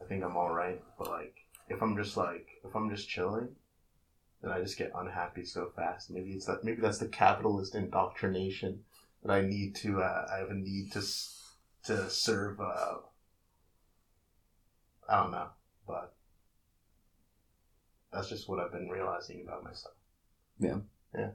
[0.00, 0.82] I think I'm all right.
[0.98, 1.34] But like,
[1.68, 3.48] if I'm just like, if I'm just chilling,
[4.42, 6.10] then I just get unhappy so fast.
[6.10, 8.80] Maybe it's that, maybe that's the capitalist indoctrination
[9.22, 11.02] that I need to, uh, I have a need to,
[11.84, 12.96] to serve, uh,
[15.08, 15.48] I don't know,
[15.86, 16.15] but
[18.16, 19.94] that's just what I've been realizing about myself.
[20.58, 20.78] Yeah.
[21.14, 21.30] Yeah.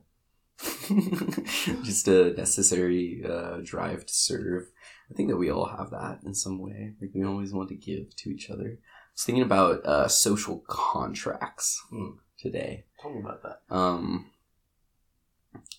[1.83, 4.67] just a necessary uh, drive to serve.
[5.09, 6.93] I think that we all have that in some way.
[7.01, 8.77] Like we always want to give to each other.
[8.79, 12.11] I was thinking about uh, social contracts Hmm.
[12.37, 12.85] today.
[13.01, 13.61] Tell me about that.
[13.69, 14.27] um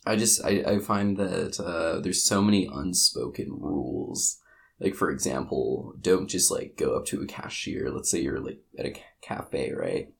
[0.05, 4.39] i just i, I find that uh, there's so many unspoken rules
[4.81, 8.61] like for example don't just like go up to a cashier let's say you're like
[8.79, 10.13] at a ca- cafe right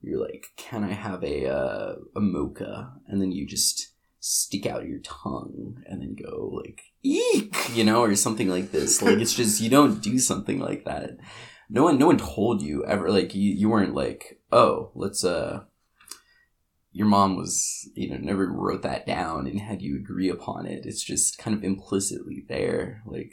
[0.00, 2.92] you're like can i have a uh, a mocha?
[3.06, 8.02] And then you just stick out your tongue and then go like eek you know
[8.02, 9.00] or something like this.
[9.08, 11.18] Like it's just you don't do something like that.
[11.70, 15.64] No one no one told you ever like you, you weren't like oh let's uh
[16.92, 20.84] your mom was you know never wrote that down and had you agree upon it.
[20.84, 23.32] It's just kind of implicitly there like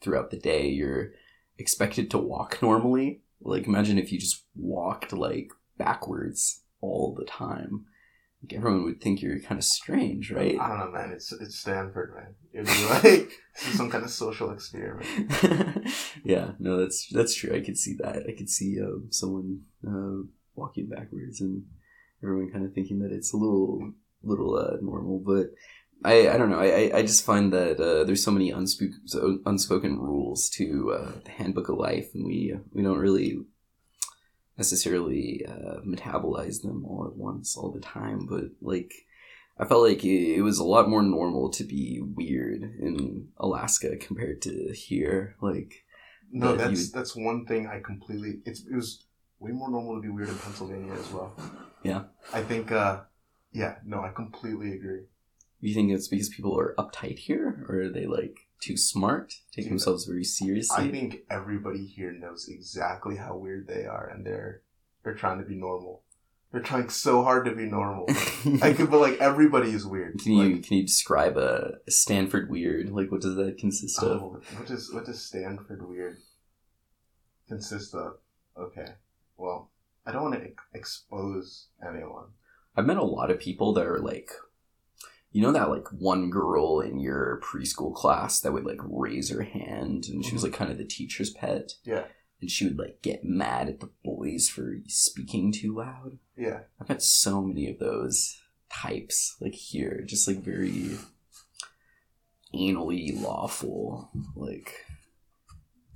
[0.00, 1.12] throughout the day you're
[1.58, 3.22] expected to walk normally.
[3.40, 7.86] Like imagine if you just walked like backwards all the time
[8.42, 11.10] like everyone would think you're kind of strange right I don't know, man.
[11.12, 12.34] It's it's Stanford, man.
[12.52, 15.06] It'd be like some kind of social experiment.
[16.24, 20.22] yeah no that's that's true i could see that i could see um, someone uh,
[20.54, 21.64] walking backwards and
[22.22, 25.46] everyone kind of thinking that it's a little little uh, normal but
[26.04, 26.60] I, I don't know.
[26.60, 30.92] I, I- I just find that uh, there's so many unspoken so unspoken rules to
[30.96, 33.40] uh, the Handbook of Life, and we we don't really
[34.58, 38.26] necessarily uh, metabolize them all at once all the time.
[38.26, 38.92] But like,
[39.58, 43.96] I felt like it, it was a lot more normal to be weird in Alaska
[43.96, 45.36] compared to here.
[45.40, 45.84] Like,
[46.30, 48.40] No, that's would- that's one thing I completely.
[48.44, 49.04] It's it was
[49.40, 51.32] way more normal to be weird in Pennsylvania as well.
[51.82, 52.04] Yeah.
[52.34, 52.72] I think.
[52.72, 53.00] uh
[53.52, 55.04] Yeah, no, I completely agree.
[55.60, 59.64] you think it's because people are uptight here, or are they like too smart, take
[59.64, 60.86] Dude, themselves very seriously?
[60.86, 64.62] I think everybody here knows exactly how weird they are, and they're
[65.02, 66.02] they're trying to be normal.
[66.50, 68.06] They're trying so hard to be normal.
[68.62, 70.18] I could, but like everybody is weird.
[70.18, 72.90] Can you Like, can you describe a, a Stanford weird?
[72.90, 74.22] Like, what does that consist of?
[74.22, 76.18] oh, what does what does Stanford weird
[77.48, 78.14] consist of?
[78.56, 78.86] Okay,
[79.36, 79.70] well,
[80.06, 82.28] I don't want to expose anyone.
[82.76, 84.30] I've met a lot of people that are like,
[85.38, 89.42] you know, that like one girl in your preschool class that would like raise her
[89.42, 91.74] hand, and she was like kind of the teacher's pet.
[91.84, 92.06] Yeah.
[92.40, 96.18] And she would like get mad at the boys for speaking too loud.
[96.36, 98.36] Yeah, I've met so many of those
[98.68, 100.98] types like here, just like very
[102.52, 104.74] anally lawful, like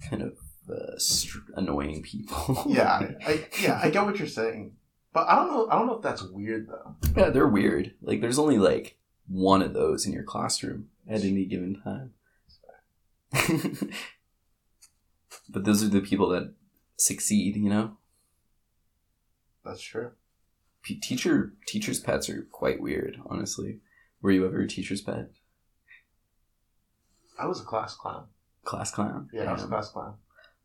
[0.08, 0.38] kind of
[0.70, 2.62] uh, str- annoying people.
[2.68, 4.76] yeah, I yeah, I get what you're saying,
[5.12, 5.66] but I don't know.
[5.68, 6.94] I don't know if that's weird though.
[7.16, 7.94] yeah, they're weird.
[8.02, 12.12] Like there's only like one of those in your classroom at any given time.
[15.48, 16.52] but those are the people that
[16.96, 17.96] succeed, you know.
[19.64, 20.12] That's true.
[20.82, 23.80] P- teacher teachers' pets are quite weird, honestly.
[24.20, 25.30] Were you ever a teacher's pet?
[27.38, 28.26] I was a class clown.
[28.64, 29.28] Class clown?
[29.32, 30.14] Yeah, I was a class clown.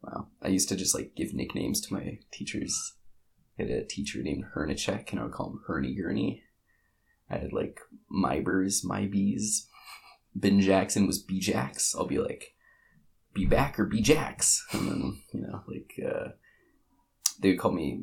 [0.02, 0.28] Wow.
[0.42, 2.94] I used to just like give nicknames to my teachers.
[3.60, 6.44] I had a teacher named Hernicek, and I would call him Hernie Gurney.
[7.30, 7.80] I had like
[8.12, 9.66] Mybers, Mybees.
[10.36, 11.96] Ben Jackson was B Jax.
[11.96, 12.54] I'll be like,
[13.34, 14.64] be back or be Jax.
[14.72, 16.30] And then, you know, like, uh,
[17.42, 18.02] they would call me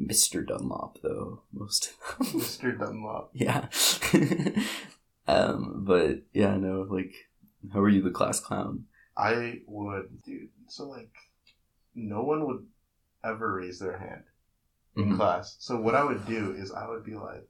[0.00, 0.46] Mr.
[0.46, 2.40] Dunlop, though, most of them.
[2.40, 2.78] Mr.
[2.78, 3.30] Dunlop.
[3.34, 3.68] yeah.
[5.26, 7.12] um, but yeah, no, like,
[7.72, 8.84] how are you the class clown?
[9.16, 10.48] I would, dude.
[10.68, 11.12] So like,
[11.94, 12.66] no one would
[13.24, 14.24] ever raise their hand
[14.96, 15.16] in Mhm.
[15.16, 15.56] class.
[15.60, 17.48] So what I would do is I would be like,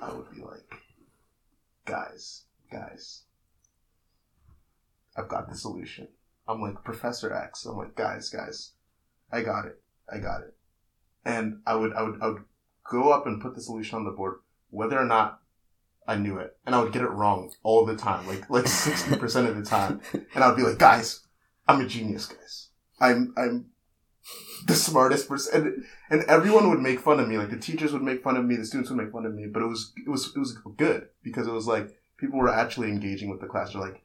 [0.00, 0.74] I would be like,
[1.84, 3.22] guys, guys,
[5.16, 6.08] I've got the solution.
[6.46, 7.64] I'm like Professor X.
[7.64, 8.72] I'm like, guys, guys,
[9.32, 9.80] I got it.
[10.12, 10.54] I got it.
[11.24, 12.44] And I would, I would, I would
[12.90, 15.40] go up and put the solution on the board, whether or not
[16.06, 19.16] I knew it, and I would get it wrong all the time, like like sixty
[19.16, 20.00] percent of the time.
[20.34, 21.20] And I would be like, guys,
[21.66, 22.68] I'm a genius, guys.
[23.00, 23.66] I'm I'm
[24.66, 27.38] the smartest person, and and everyone would make fun of me.
[27.38, 29.46] Like the teachers would make fun of me, the students would make fun of me.
[29.46, 32.88] But it was it was it was good because it was like people were actually
[32.88, 33.72] engaging with the class.
[33.72, 34.02] They're like,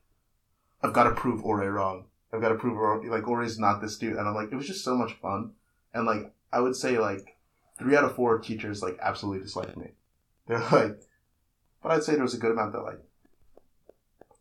[0.81, 2.05] I've got to prove Ore wrong.
[2.33, 4.17] I've got to prove Ore, like Ore's not this dude.
[4.17, 5.51] And I'm like, it was just so much fun.
[5.93, 7.37] And like I would say like
[7.77, 9.91] three out of four teachers like absolutely disliked me.
[10.47, 10.99] They're like,
[11.81, 12.99] but I'd say there was a good amount that like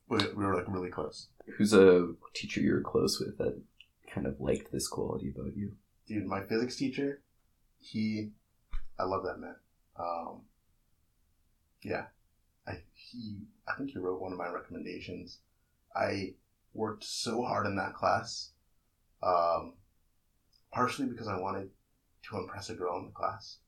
[0.08, 1.28] we, we were like really close.
[1.56, 3.58] Who's a teacher you're close with that
[4.22, 5.72] kind of liked this quality about you?
[6.08, 7.20] dude, my physics teacher,
[7.78, 8.30] he,
[8.98, 9.54] I love that man.
[9.98, 10.40] Um,
[11.82, 12.06] yeah,
[12.66, 15.38] I he, I think he wrote one of my recommendations.
[15.94, 16.34] I
[16.72, 18.52] worked so hard in that class,
[19.22, 19.74] um,
[20.72, 21.70] partially because I wanted
[22.30, 23.58] to impress a girl in the class,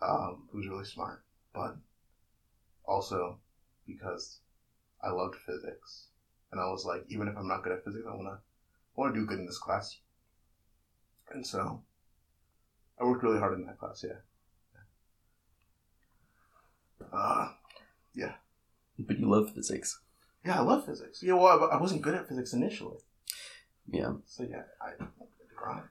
[0.00, 1.22] um, who was really smart,
[1.54, 1.76] but
[2.84, 3.38] also
[3.86, 4.40] because
[5.02, 6.06] I loved physics,
[6.50, 8.38] and I was like, even if I'm not good at physics, I wanna,
[8.96, 9.98] I wanna do good in this class.
[11.30, 11.82] And so
[13.00, 14.20] I worked really hard in that class, yeah.
[17.12, 17.48] Uh,
[18.14, 18.34] yeah.
[18.98, 20.00] But you love physics.
[20.44, 21.22] yeah, I love physics.
[21.22, 22.98] Yeah, well, I, I wasn't good at physics initially.
[23.88, 24.14] Yeah.
[24.26, 25.88] So yeah, I I to grind.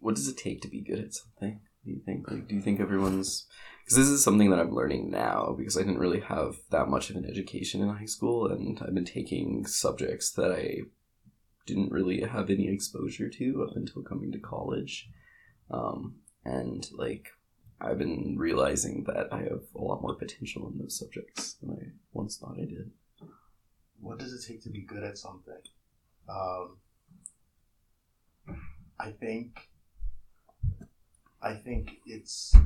[0.00, 1.60] What does it take to be good at something?
[1.84, 2.30] Do you think?
[2.30, 3.46] Like, do you think everyone's?
[3.84, 7.10] Because this is something that I'm learning now because I didn't really have that much
[7.10, 10.82] of an education in high school, and I've been taking subjects that I
[11.66, 15.10] didn't really have any exposure to up until coming to college.
[15.70, 17.28] Um, and like,
[17.80, 21.92] I've been realizing that I have a lot more potential in those subjects than I
[22.12, 22.90] once thought I did.
[24.00, 25.54] What does it take to be good at something?
[26.28, 26.78] Um,
[28.98, 29.58] I think.
[31.44, 32.56] I think it's,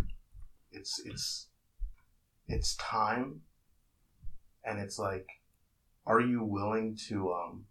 [0.71, 1.49] it's it's,
[2.47, 3.41] it's time,
[4.65, 5.27] and it's like,
[6.07, 7.65] are you willing to um.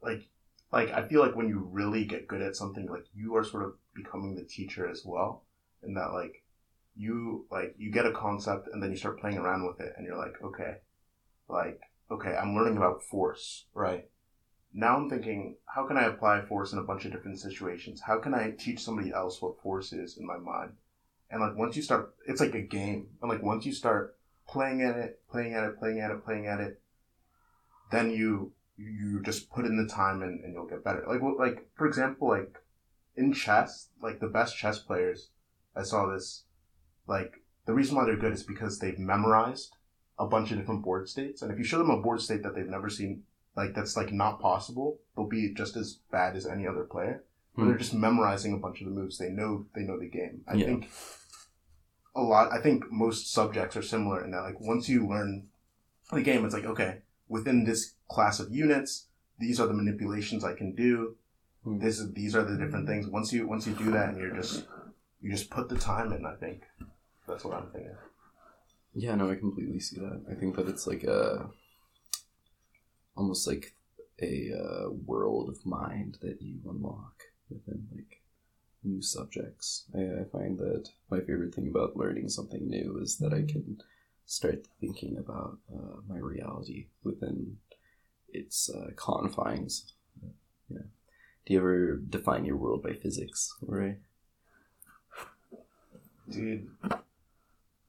[0.00, 0.28] Like,
[0.72, 3.64] like I feel like when you really get good at something, like you are sort
[3.64, 5.42] of becoming the teacher as well,
[5.82, 6.44] and that like,
[6.96, 10.06] you like you get a concept and then you start playing around with it, and
[10.06, 10.76] you're like, okay,
[11.48, 11.80] like
[12.12, 14.08] okay, I'm learning about force, right?
[14.72, 18.02] Now I'm thinking, how can I apply force in a bunch of different situations?
[18.02, 20.72] How can I teach somebody else what force is in my mind?
[21.30, 23.08] And like once you start, it's like a game.
[23.20, 26.46] And like once you start playing at it, playing at it, playing at it, playing
[26.46, 26.80] at it,
[27.90, 31.04] then you you just put in the time and, and you'll get better.
[31.06, 32.58] Like like for example, like
[33.16, 35.30] in chess, like the best chess players,
[35.74, 36.44] I saw this.
[37.06, 39.76] Like the reason why they're good is because they've memorized
[40.18, 42.54] a bunch of different board states, and if you show them a board state that
[42.54, 43.24] they've never seen,
[43.58, 47.24] like that's like not possible, they'll be just as bad as any other player.
[47.54, 47.68] But Hmm.
[47.68, 49.18] they're just memorizing a bunch of the moves.
[49.18, 50.42] They know they know the game.
[50.46, 50.66] I Yeah.
[50.66, 50.88] think
[52.14, 52.52] a lot.
[52.52, 55.48] I think most subjects are similar in that like once you learn
[56.12, 60.54] the game, it's like okay, within this class of units, these are the manipulations I
[60.54, 61.16] can do.
[61.64, 61.78] Hmm.
[61.78, 63.06] This is these are the different things.
[63.08, 64.66] Once you once you do that, and you're just
[65.20, 66.24] you just put the time in.
[66.24, 66.62] I think
[67.26, 67.96] that's what I'm thinking.
[68.94, 70.24] Yeah, no, I completely see that.
[70.30, 71.50] I think that it's like a
[73.18, 73.74] almost like
[74.22, 78.22] a uh, world of mind that you unlock within like
[78.82, 79.84] new subjects.
[79.94, 83.78] I, I find that my favorite thing about learning something new is that I can
[84.26, 87.58] start thinking about uh, my reality within
[88.32, 89.92] its uh, confines.
[90.70, 90.78] Yeah.
[91.46, 93.98] Do you ever define your world by physics, right?
[96.30, 96.68] dude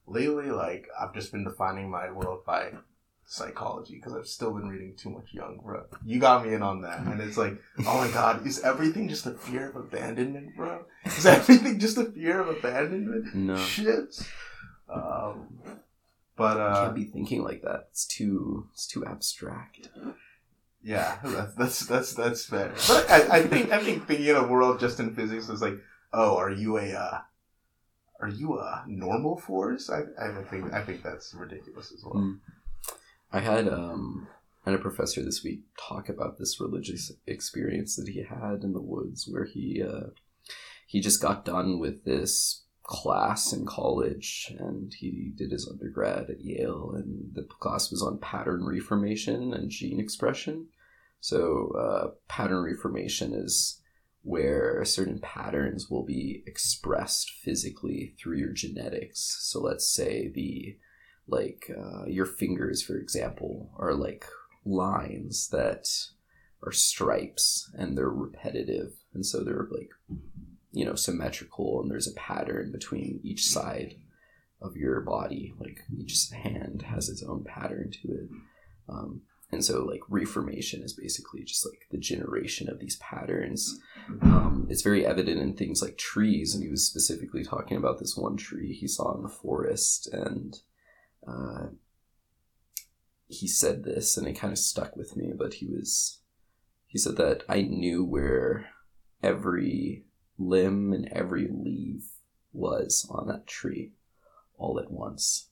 [0.07, 2.71] lately like i've just been defining my world by
[3.31, 6.81] psychology because i've still been reading too much Jung bro you got me in on
[6.81, 10.83] that and it's like oh my god is everything just a fear of abandonment bro
[11.05, 13.55] is everything just a fear of abandonment No.
[13.55, 14.27] shit
[14.91, 15.59] um
[16.35, 17.89] but I uh can't be thinking like that.
[17.91, 19.89] It's too it's too abstract.
[20.81, 22.73] Yeah, that's that's that's that's fair.
[22.87, 25.75] But I, I think I think thinking in a world just in physics is like,
[26.13, 27.19] oh, are you a uh,
[28.21, 29.89] are you a normal force?
[29.89, 32.23] I I think I think that's ridiculous as well.
[32.23, 32.39] Mm.
[33.31, 34.27] I had um
[34.65, 38.81] had a professor this week talk about this religious experience that he had in the
[38.81, 40.09] woods where he uh
[40.87, 46.41] he just got done with this class in college and he did his undergrad at
[46.41, 50.65] Yale and the class was on pattern reformation and gene expression.
[51.21, 53.79] So uh, pattern reformation is
[54.23, 59.37] where certain patterns will be expressed physically through your genetics.
[59.41, 60.75] So let's say the
[61.29, 64.25] like uh, your fingers, for example, are like
[64.65, 65.87] lines that
[66.63, 68.93] are stripes and they're repetitive.
[69.13, 69.89] And so they're like
[70.71, 73.95] you know symmetrical and there's a pattern between each side
[74.61, 75.53] of your body.
[75.59, 78.29] Like each hand has its own pattern to it.
[78.87, 83.79] Um, and so like reformation is basically just like the generation of these patterns.
[84.21, 86.53] Um, it's very evident in things like trees.
[86.53, 90.59] And he was specifically talking about this one tree he saw in the forest and
[91.27, 91.67] uh,
[93.27, 96.19] he said this and it kind of stuck with me but he was
[96.87, 98.69] he said that i knew where
[99.21, 100.05] every
[100.37, 102.03] limb and every leaf
[102.53, 103.91] was on that tree
[104.57, 105.49] all at once.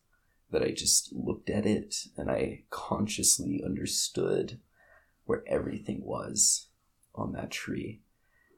[0.51, 4.59] That I just looked at it and I consciously understood
[5.25, 6.67] where everything was
[7.13, 8.01] on that tree.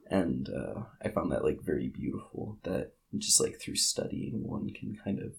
[0.09, 2.59] And uh, I found that like very beautiful.
[2.63, 5.33] That just like through studying, one can kind of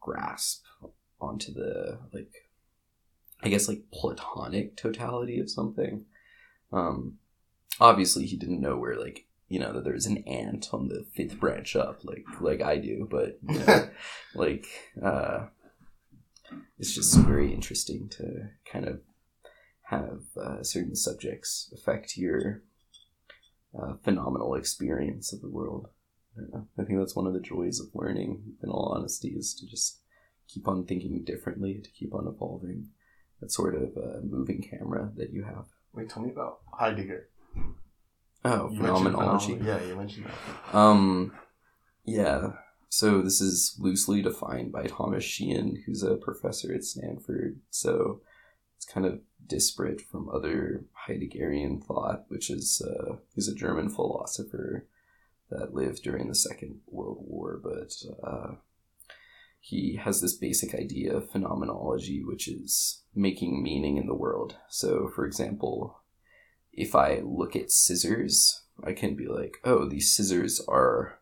[0.00, 0.64] grasp
[1.20, 2.48] onto the like,
[3.42, 6.04] I guess like platonic totality of something.
[6.72, 7.18] Um,
[7.80, 11.40] obviously, he didn't know where like you know that there's an ant on the fifth
[11.40, 13.88] branch up like like I do but you know,
[14.34, 14.66] like
[15.02, 15.46] uh
[16.78, 19.00] it's just very interesting to kind of
[19.82, 22.62] have uh, certain subjects affect your
[23.78, 25.88] uh, phenomenal experience of the world
[26.54, 26.58] I.
[26.82, 30.00] I think that's one of the joys of learning in all honesty is to just
[30.48, 32.88] keep on thinking differently to keep on evolving
[33.40, 37.28] that sort of uh, moving camera that you have Wait, tell me about Heidegger.
[38.44, 40.74] oh You phenomenology phenomen- Yeah, you mentioned that.
[40.76, 41.32] Um,
[42.04, 42.52] yeah.
[42.90, 47.60] So this is loosely defined by Thomas Sheehan, who's a professor at Stanford.
[47.70, 48.20] So
[48.76, 54.86] it's kind of disparate from other Heideggerian thought, which is uh, he's a German philosopher
[55.50, 58.54] that lived during the Second World War, but uh,
[59.60, 64.56] he has this basic idea of phenomenology, which is making meaning in the world.
[64.68, 66.00] So, for example,
[66.72, 71.18] if I look at scissors, I can be like, oh, these scissors are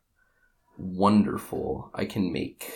[0.76, 1.90] wonderful.
[1.94, 2.70] I can make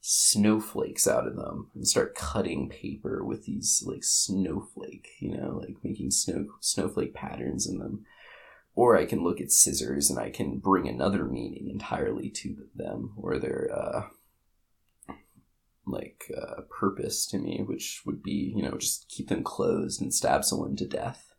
[0.00, 5.76] snowflakes out of them and start cutting paper with these like snowflake, you know, like
[5.82, 8.04] making snow snowflake patterns in them.
[8.76, 13.12] Or I can look at scissors and I can bring another meaning entirely to them
[13.16, 14.02] or their uh
[15.86, 20.14] like uh, purpose to me, which would be, you know, just keep them closed and
[20.14, 21.34] stab someone to death.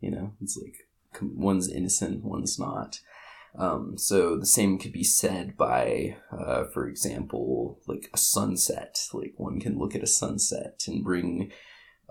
[0.00, 0.88] You know, it's like
[1.20, 3.00] one's innocent, one's not.
[3.58, 9.08] Um, so the same could be said by, uh, for example, like a sunset.
[9.12, 11.52] Like one can look at a sunset and bring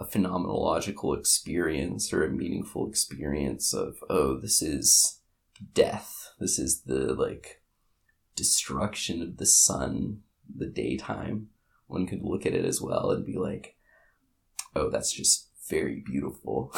[0.01, 5.19] a phenomenological experience or a meaningful experience of, oh, this is
[5.73, 6.33] death.
[6.39, 7.61] This is the like
[8.35, 10.21] destruction of the sun,
[10.53, 11.49] the daytime.
[11.87, 13.75] One could look at it as well and be like,
[14.75, 16.71] oh, that's just very beautiful.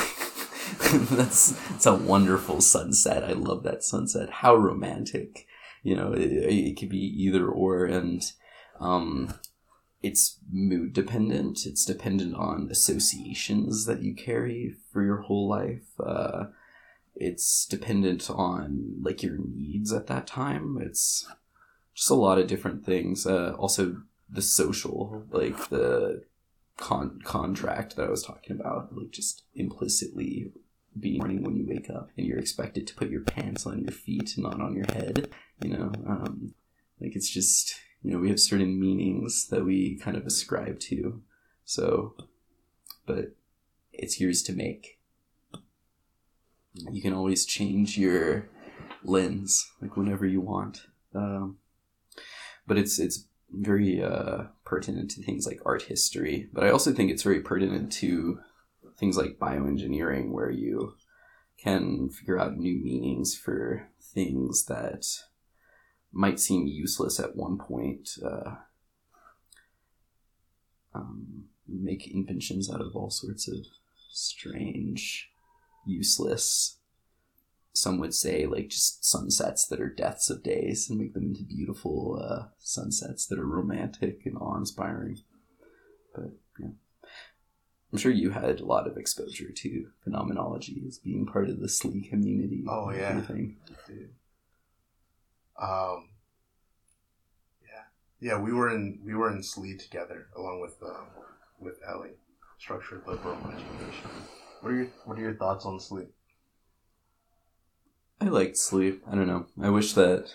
[1.12, 3.24] that's it's a wonderful sunset.
[3.24, 4.30] I love that sunset.
[4.30, 5.48] How romantic.
[5.82, 8.22] You know, it, it could be either or, and
[8.80, 9.34] um,
[10.04, 11.66] it's mood dependent.
[11.66, 15.88] It's dependent on associations that you carry for your whole life.
[15.98, 16.46] Uh,
[17.16, 20.78] it's dependent on like your needs at that time.
[20.82, 21.26] It's
[21.96, 23.26] just a lot of different things.
[23.26, 26.24] Uh, also, the social, like the
[26.78, 30.52] con- contract that I was talking about, like just implicitly
[31.00, 33.92] being morning when you wake up and you're expected to put your pants on your
[33.92, 35.30] feet, not on your head.
[35.64, 36.56] You know, um,
[37.00, 41.22] like it's just you know we have certain meanings that we kind of ascribe to.
[41.66, 42.16] So,
[43.06, 43.36] but
[43.94, 45.00] it's yours to make.
[46.92, 48.50] You can always change your
[49.04, 50.82] lens like whenever you want.
[51.16, 51.58] Um,
[52.68, 56.50] but it's it's very uh, pertinent to things like art history.
[56.52, 58.40] But I also think it's very pertinent to
[58.98, 60.96] things like bioengineering, where you
[61.58, 65.06] can figure out new meanings for things that
[66.14, 68.12] might seem useless at one point.
[68.24, 68.56] Uh,
[70.94, 73.66] um, make inventions out of all sorts of
[74.12, 75.32] strange,
[75.86, 76.78] useless.
[77.74, 81.44] Some would say like just sunsets that are deaths of days and make them into
[81.44, 85.18] beautiful uh, sunsets that are romantic and awe-inspiring.
[86.14, 86.70] But yeah,
[87.92, 91.68] I'm sure you had a lot of exposure to phenomenology as being part of the
[91.68, 92.64] SLE community.
[92.70, 93.10] Oh, yeah.
[93.10, 93.58] everything.
[93.88, 94.12] Dude.
[95.62, 96.10] Um.
[97.62, 98.42] Yeah, yeah.
[98.42, 101.08] We were in we were in SLE together, along with um,
[101.60, 102.18] with Ellie,
[102.58, 104.10] structured liberal education.
[104.62, 106.08] What are your What are your thoughts on SLE?
[108.22, 109.00] I liked SLE.
[109.10, 109.48] I don't know.
[109.62, 110.34] I wish that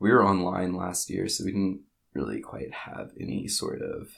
[0.00, 1.82] we were online last year, so we didn't
[2.14, 4.08] really quite have any sort of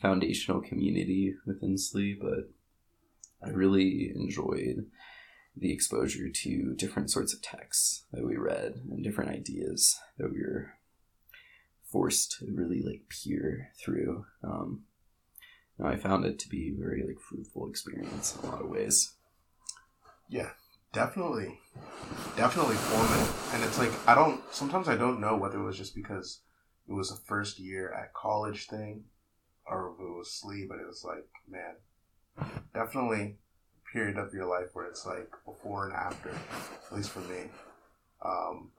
[0.00, 2.48] foundational community within SLE, but
[3.42, 4.86] I really enjoyed
[5.60, 10.40] the exposure to different sorts of texts that we read and different ideas that we
[10.40, 10.74] were
[11.90, 14.24] forced to really like peer through.
[14.44, 14.84] Um,
[15.82, 19.14] I found it to be a very like fruitful experience in a lot of ways.
[20.28, 20.50] Yeah,
[20.92, 21.60] definitely,
[22.36, 23.50] definitely formative.
[23.54, 24.42] And it's like I don't.
[24.52, 26.40] Sometimes I don't know whether it was just because
[26.88, 29.04] it was a first year at college thing,
[29.66, 30.68] or if it was SLE.
[30.68, 31.76] But it was like, man,
[32.74, 33.36] definitely
[33.92, 36.30] period of your life where it's like before and after.
[36.30, 37.50] At least for me.
[38.24, 38.70] Um,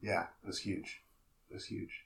[0.00, 1.02] yeah, it was huge.
[1.50, 2.04] It was huge.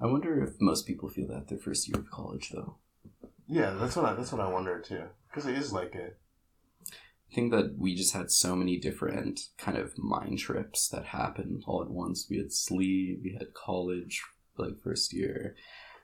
[0.00, 2.76] I wonder if most people feel that their first year of college, though.
[3.48, 5.04] Yeah, that's what I, that's what I wonder too.
[5.28, 6.10] Because it is like a
[7.30, 11.64] I think that we just had so many different kind of mind trips that happened
[11.66, 12.26] all at once.
[12.30, 14.22] We had SLE, we had college,
[14.56, 15.56] like first year,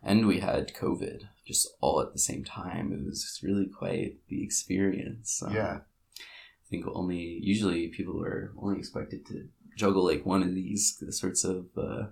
[0.03, 2.93] and we had COVID just all at the same time.
[2.93, 5.43] It was really quite the experience.
[5.43, 5.81] Um, Yeah.
[6.19, 11.45] I think only, usually people are only expected to juggle like one of these sorts
[11.45, 12.07] of, uh,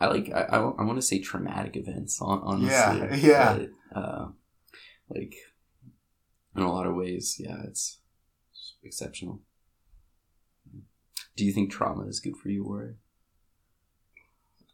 [0.00, 2.68] I like, I, I, want to say traumatic events, honestly.
[2.70, 3.58] Yeah, yeah.
[3.92, 4.28] But, uh,
[5.08, 5.34] like,
[6.54, 7.98] in a lot of ways, yeah, it's
[8.82, 9.40] exceptional.
[11.36, 12.96] Do you think trauma is good for you, Warren?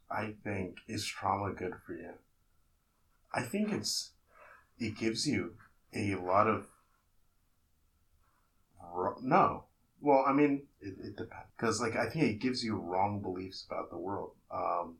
[0.08, 2.12] I think is trauma good for you?
[3.32, 4.12] I think it's
[4.78, 5.54] it gives you
[5.94, 6.66] a lot of
[9.22, 9.64] no.
[10.00, 13.64] Well, I mean, it, it depends because like I think it gives you wrong beliefs
[13.68, 14.32] about the world.
[14.50, 14.96] Um,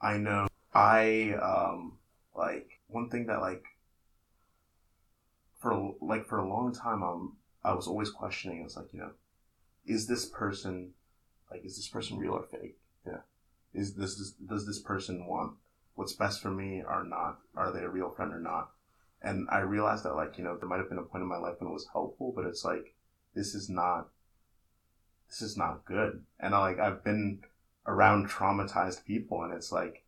[0.00, 1.98] I know I um
[2.34, 3.64] like one thing that like
[5.58, 8.60] for like for a long time um I was always questioning.
[8.60, 9.12] I was like, you know,
[9.86, 10.92] is this person
[11.50, 12.78] like is this person real or fake?
[13.06, 13.20] Yeah
[13.76, 15.52] is this, this does this person want
[15.96, 17.38] what's best for me or not?
[17.56, 18.70] Are they a real friend or not?
[19.22, 21.38] And I realized that like, you know, there might have been a point in my
[21.38, 22.94] life when it was helpful, but it's like
[23.34, 24.08] this is not
[25.28, 26.22] this is not good.
[26.38, 27.40] And I like I've been
[27.86, 30.04] around traumatized people and it's like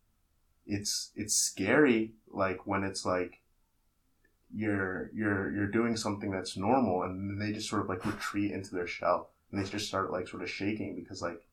[0.65, 3.41] it's it's scary like when it's like
[4.53, 8.73] you're you're you're doing something that's normal and they just sort of like retreat into
[8.73, 11.47] their shell and they just start like sort of shaking because like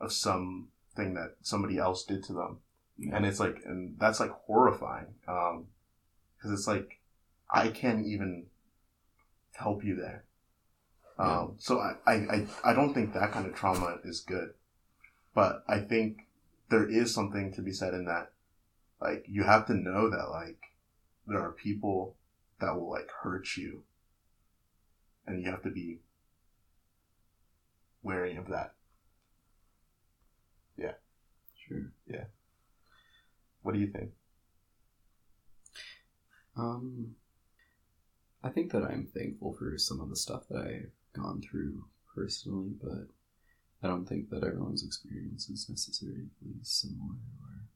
[0.00, 2.58] of some thing that somebody else did to them
[3.12, 5.66] and it's like and that's like horrifying um
[6.36, 6.98] because it's like
[7.52, 8.46] i can't even
[9.54, 10.24] help you there.
[11.18, 14.50] Um so I, I i don't think that kind of trauma is good.
[15.34, 16.26] But i think
[16.70, 18.32] there is something to be said in that
[19.00, 20.58] like you have to know that like
[21.26, 22.16] there are people
[22.60, 23.82] that will like hurt you.
[25.26, 25.98] And you have to be
[28.02, 28.72] wary of that.
[30.76, 30.94] Yeah.
[31.68, 31.92] Sure.
[33.68, 34.10] What do you think
[36.56, 37.14] Um,
[38.42, 42.72] I think that I'm thankful for some of the stuff that I've gone through personally,
[42.82, 43.08] but
[43.82, 46.24] I don't think that everyone's experience is necessarily
[46.62, 47.68] similar or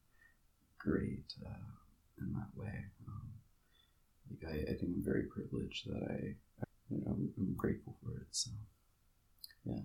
[0.78, 1.70] great uh,
[2.20, 2.86] in that way.
[3.07, 3.28] Um,
[4.30, 6.34] like I, I think I'm very privileged that I,
[6.90, 8.28] you know, I'm, I'm grateful for it.
[8.30, 8.51] So,
[9.66, 9.82] yeah.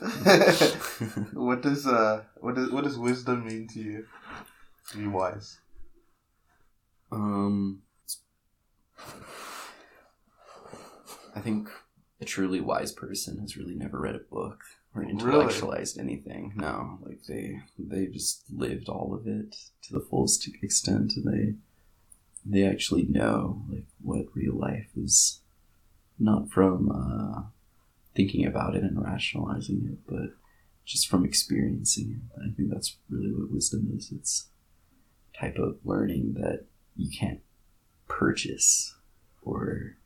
[1.34, 4.06] what does uh what does what does wisdom mean to you?
[4.96, 5.58] Be wise.
[7.12, 7.82] Um,
[11.34, 11.68] I think
[12.20, 14.62] a truly wise person has really never read a book
[14.94, 15.12] or Really?
[15.12, 16.52] intellectualized anything.
[16.56, 21.54] No, like they they just lived all of it to the fullest extent, and they
[22.44, 25.40] they actually know like what real life is,
[26.18, 27.42] not from uh,
[28.14, 30.30] thinking about it and rationalizing it, but
[30.84, 32.40] just from experiencing it.
[32.40, 34.10] I think that's really what wisdom is.
[34.10, 34.48] It's
[35.38, 36.64] type of learning that
[36.96, 37.40] you can't
[38.08, 38.94] purchase
[39.42, 39.96] or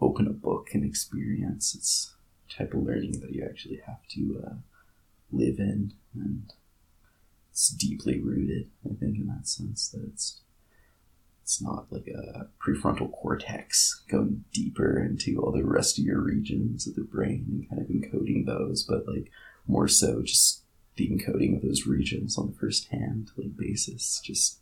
[0.00, 1.74] open a book and experience.
[1.74, 2.14] It's
[2.48, 4.54] type of learning that you actually have to uh,
[5.32, 6.52] live in, and
[7.50, 8.70] it's deeply rooted.
[8.84, 10.40] I think in that sense that it's
[11.42, 16.86] it's not like a prefrontal cortex going deeper into all the rest of your regions
[16.86, 19.32] of the brain and kind of encoding those, but like
[19.66, 20.62] more so just
[20.94, 24.20] the encoding of those regions on the first hand like basis.
[24.24, 24.59] Just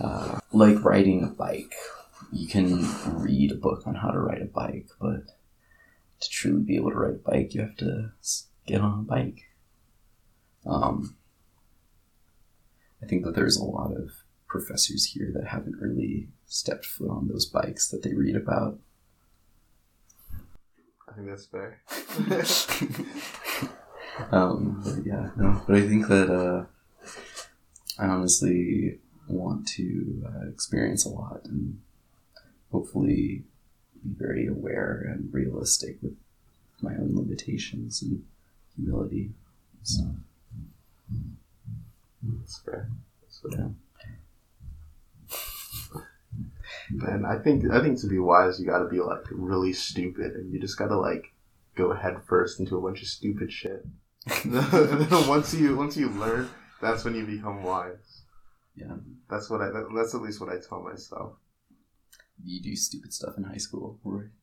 [0.00, 1.74] uh, like riding a bike.
[2.32, 2.84] You can
[3.20, 5.26] read a book on how to ride a bike, but
[6.20, 8.12] to truly be able to ride a bike, you have to
[8.66, 9.44] get on a bike.
[10.66, 11.16] Um,
[13.02, 14.10] I think that there's a lot of
[14.48, 18.78] professors here that haven't really stepped foot on those bikes that they read about.
[21.08, 21.82] I think that's fair.
[24.32, 26.64] um, but yeah, no, but I think that uh,
[27.98, 31.80] I honestly want to uh, experience a lot and
[32.70, 33.44] hopefully
[34.02, 36.14] be very aware and realistic with
[36.82, 38.24] my own limitations and
[38.76, 39.30] humility.
[39.82, 40.02] So,
[42.22, 42.88] That's fair.
[43.22, 43.50] That's fair.
[43.60, 43.68] yeah.
[46.90, 50.34] Man, I think I think to be wise, you got to be like really stupid,
[50.34, 51.32] and you just got to like
[51.74, 53.86] go head first into a bunch of stupid shit.
[54.44, 56.48] and then once you once you learn,
[56.80, 58.22] that's when you become wise.
[58.76, 58.96] Yeah.
[59.30, 59.66] That's what I.
[59.70, 61.34] that- That's at least what I tell myself.
[62.42, 63.98] You do stupid stuff in high school.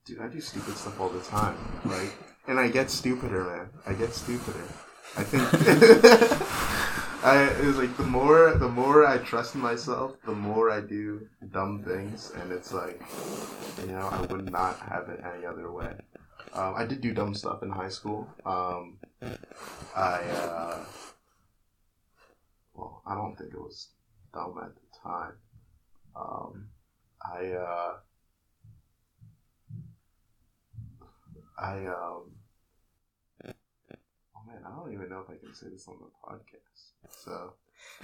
[0.06, 2.12] Dude, I do stupid stuff all the time, right?
[2.48, 3.70] And I get stupider, man.
[3.86, 4.64] I get stupider.
[5.18, 5.44] I think
[7.24, 11.28] I it was like the more the more I trust myself, the more I do
[11.52, 13.02] dumb things, and it's like
[13.82, 15.94] you know I would not have it any other way.
[16.54, 18.28] Um, I did do dumb stuff in high school.
[18.46, 18.98] Um,
[19.96, 20.86] I uh,
[22.74, 23.90] well, I don't think it was
[24.34, 25.34] dumb at the time.
[26.16, 26.68] Um,
[27.24, 27.94] I uh,
[31.60, 32.32] I um.
[34.36, 36.92] Oh man, I don't even know if I can say this on the podcast.
[37.24, 37.54] So.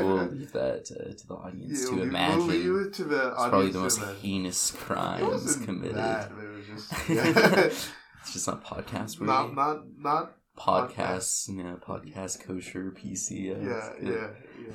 [0.00, 2.48] We'll leave that uh, to the audience Yeah, to we- we'll imagine.
[2.48, 4.16] leave it to the it's probably the most imagine.
[4.20, 5.94] heinous It crimes committed.
[5.96, 7.08] bad, it was just
[8.22, 9.32] It's just not podcast worthy.
[9.32, 13.46] not not not podcasts, yeah, podcast kosher PC.
[13.46, 14.28] Yeah, yeah yeah
[14.60, 14.74] yeah.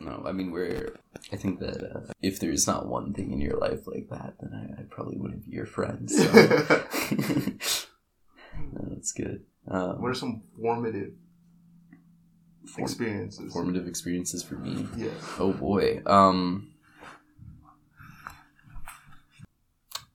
[0.00, 0.96] No, I mean we're.
[1.32, 4.52] I think that uh, if there's not one thing in your life like that, then
[4.52, 6.10] I, I probably wouldn't be your friend.
[6.10, 6.24] So.
[8.72, 9.44] no, that's good.
[9.68, 11.12] Um, what are some formative
[12.66, 13.52] form- experiences?
[13.52, 14.86] formative experiences for me?
[14.96, 15.12] Yes.
[15.38, 16.02] Oh boy.
[16.06, 16.73] Um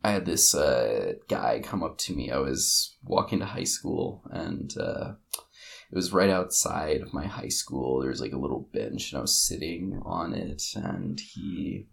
[0.03, 2.31] I had this uh, guy come up to me.
[2.31, 5.13] I was walking to high school and uh,
[5.91, 7.99] it was right outside of my high school.
[7.99, 11.87] There was like a little bench and I was sitting on it and he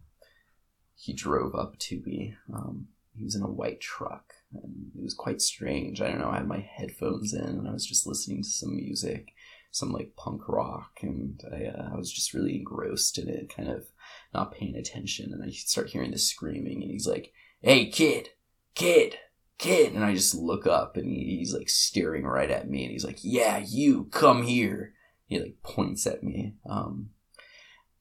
[0.94, 2.34] he drove up to me.
[2.54, 6.00] Um, he was in a white truck and it was quite strange.
[6.00, 6.30] I don't know.
[6.30, 9.32] I had my headphones in and I was just listening to some music,
[9.72, 13.68] some like punk rock, and I, uh, I was just really engrossed in it, kind
[13.68, 13.86] of
[14.32, 15.32] not paying attention.
[15.32, 17.32] And I start hearing the screaming, and he's like,
[17.66, 18.28] "Hey, kid,
[18.76, 19.18] kid,
[19.58, 22.92] kid!" And I just look up, and he, he's like staring right at me, and
[22.92, 24.94] he's like, "Yeah, you come here."
[25.26, 27.10] He like points at me, um,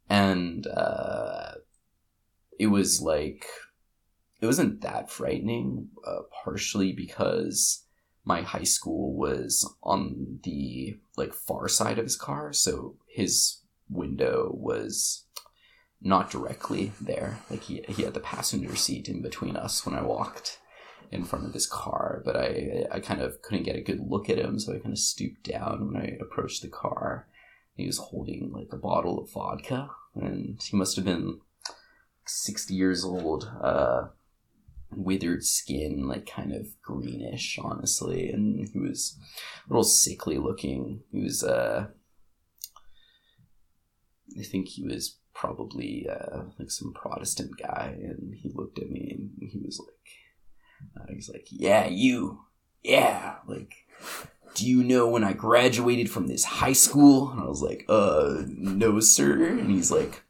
[0.08, 1.54] and uh,
[2.60, 3.48] it was like
[4.40, 7.88] it wasn't that frightening, uh, partially because
[8.24, 14.52] my high school was on the like far side of his car, so his window
[14.54, 15.25] was
[16.06, 17.40] not directly there.
[17.50, 20.60] Like he he had the passenger seat in between us when I walked
[21.12, 24.30] in front of his car, but I I kind of couldn't get a good look
[24.30, 27.28] at him, so I kind of stooped down when I approached the car.
[27.74, 31.42] He was holding like a bottle of vodka, and he must have been
[32.26, 33.52] sixty years old.
[33.62, 34.10] Uh,
[34.96, 39.18] withered skin, like kind of greenish, honestly, and he was
[39.66, 41.02] a little sickly looking.
[41.12, 41.88] He was, uh,
[44.40, 49.12] I think he was probably uh, like some Protestant guy, and he looked at me
[49.12, 49.90] and he was like,
[50.98, 52.46] uh, he's like, yeah, you,
[52.84, 53.86] yeah, like.
[54.56, 57.30] Do you know when I graduated from this high school?
[57.30, 59.48] And I was like, uh, no, sir.
[59.48, 60.24] And he's like,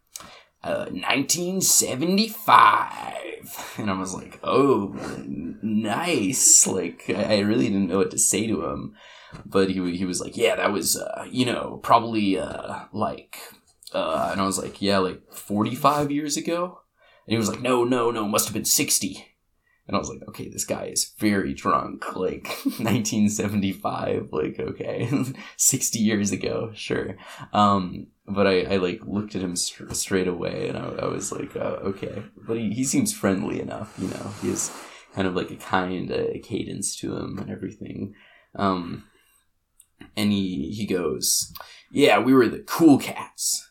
[0.64, 3.76] uh, 1975.
[3.78, 4.96] And I was like, oh,
[5.62, 6.66] nice.
[6.66, 8.96] Like, I really didn't know what to say to him.
[9.46, 13.38] But he, he was like, yeah, that was, uh, you know, probably, uh, like,
[13.96, 16.82] uh, and I was like, yeah, like 45 years ago.
[17.26, 19.26] And he was like, no, no, no, must have been 60.
[19.88, 22.16] And I was like, okay, this guy is very drunk.
[22.16, 25.10] Like, 1975, like, okay,
[25.58, 27.18] 60 years ago, sure.
[27.54, 31.32] Um, but I, I like looked at him str- straight away and I, I was
[31.32, 32.24] like, uh, okay.
[32.48, 34.34] But he, he seems friendly enough, you know.
[34.42, 34.76] He has
[35.14, 38.16] kind of like a kind uh, cadence to him and everything.
[38.56, 39.06] Um,
[40.18, 41.54] and he, he goes,
[41.92, 43.65] yeah, we were the cool cats.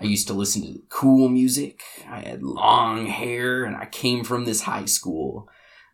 [0.00, 1.82] I used to listen to cool music.
[2.08, 5.48] I had long hair, and I came from this high school.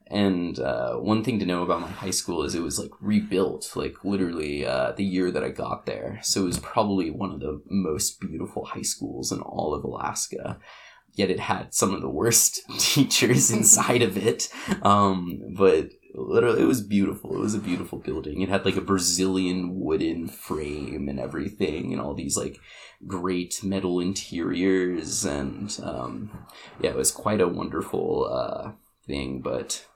[0.08, 3.72] And uh, one thing to know about my high school is it was like rebuilt,
[3.74, 6.20] like literally uh, the year that I got there.
[6.22, 10.58] So it was probably one of the most beautiful high schools in all of Alaska.
[11.14, 14.48] Yet it had some of the worst teachers inside of it.
[14.82, 17.34] Um, but literally, it was beautiful.
[17.34, 18.40] It was a beautiful building.
[18.40, 22.58] It had like a Brazilian wooden frame and everything, and all these like
[23.06, 25.24] great metal interiors.
[25.24, 26.46] And um,
[26.80, 28.72] yeah, it was quite a wonderful uh,
[29.06, 29.40] thing.
[29.40, 29.86] But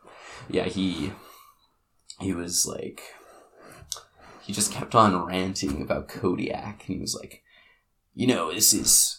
[0.51, 1.13] yeah, he
[2.21, 3.03] he was like
[4.43, 7.43] he just kept on ranting about Kodiak, and he was like,
[8.15, 9.18] you know, this is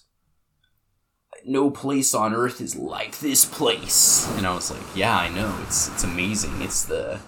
[1.45, 4.27] no place on earth is like this place.
[4.37, 5.57] And I was like, yeah, I know.
[5.63, 6.61] It's it's amazing.
[6.61, 7.19] It's the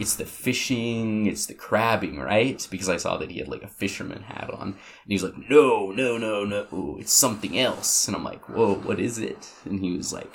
[0.00, 2.66] it's the fishing, it's the crabbing, right?
[2.70, 4.68] Because I saw that he had like a fisherman hat on.
[4.68, 4.76] And
[5.06, 8.08] he's like, no, no, no, no, it's something else.
[8.08, 9.50] And I'm like, whoa, what is it?
[9.66, 10.34] And he was like,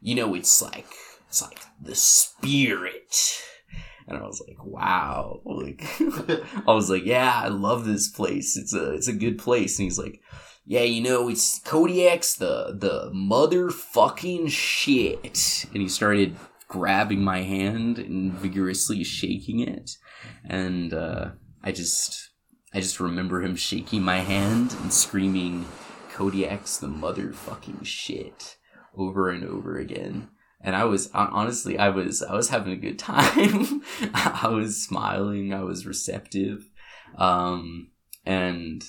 [0.00, 0.86] you know, it's like,
[1.28, 3.42] it's like the spirit.
[4.06, 5.40] And I was like, wow.
[5.44, 5.82] Like,
[6.68, 8.56] I was like, yeah, I love this place.
[8.56, 9.76] It's a, it's a good place.
[9.78, 10.20] And he's like,
[10.66, 15.66] yeah, you know, it's Kodiak's the the motherfucking shit.
[15.72, 16.36] And he started
[16.68, 19.96] grabbing my hand and vigorously shaking it.
[20.44, 21.30] And uh,
[21.62, 22.30] I just
[22.72, 25.66] I just remember him shaking my hand and screaming
[26.12, 28.56] Kodiak's the motherfucking shit
[28.96, 30.28] over and over again.
[30.62, 33.82] And I was honestly I was I was having a good time.
[34.14, 36.70] I was smiling, I was receptive.
[37.18, 37.90] Um
[38.24, 38.82] and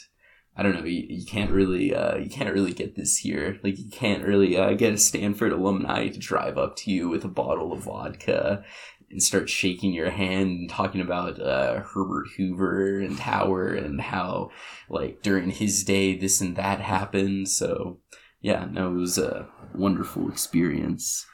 [0.57, 0.85] I don't know.
[0.85, 3.59] You, you can't really uh, you can't really get this here.
[3.63, 7.25] Like you can't really uh, get a Stanford alumni to drive up to you with
[7.25, 8.63] a bottle of vodka
[9.11, 14.49] and start shaking your hand and talking about uh, Herbert Hoover and Tower and how
[14.89, 17.49] like during his day this and that happened.
[17.49, 17.99] So
[18.41, 21.25] yeah, no, it was a wonderful experience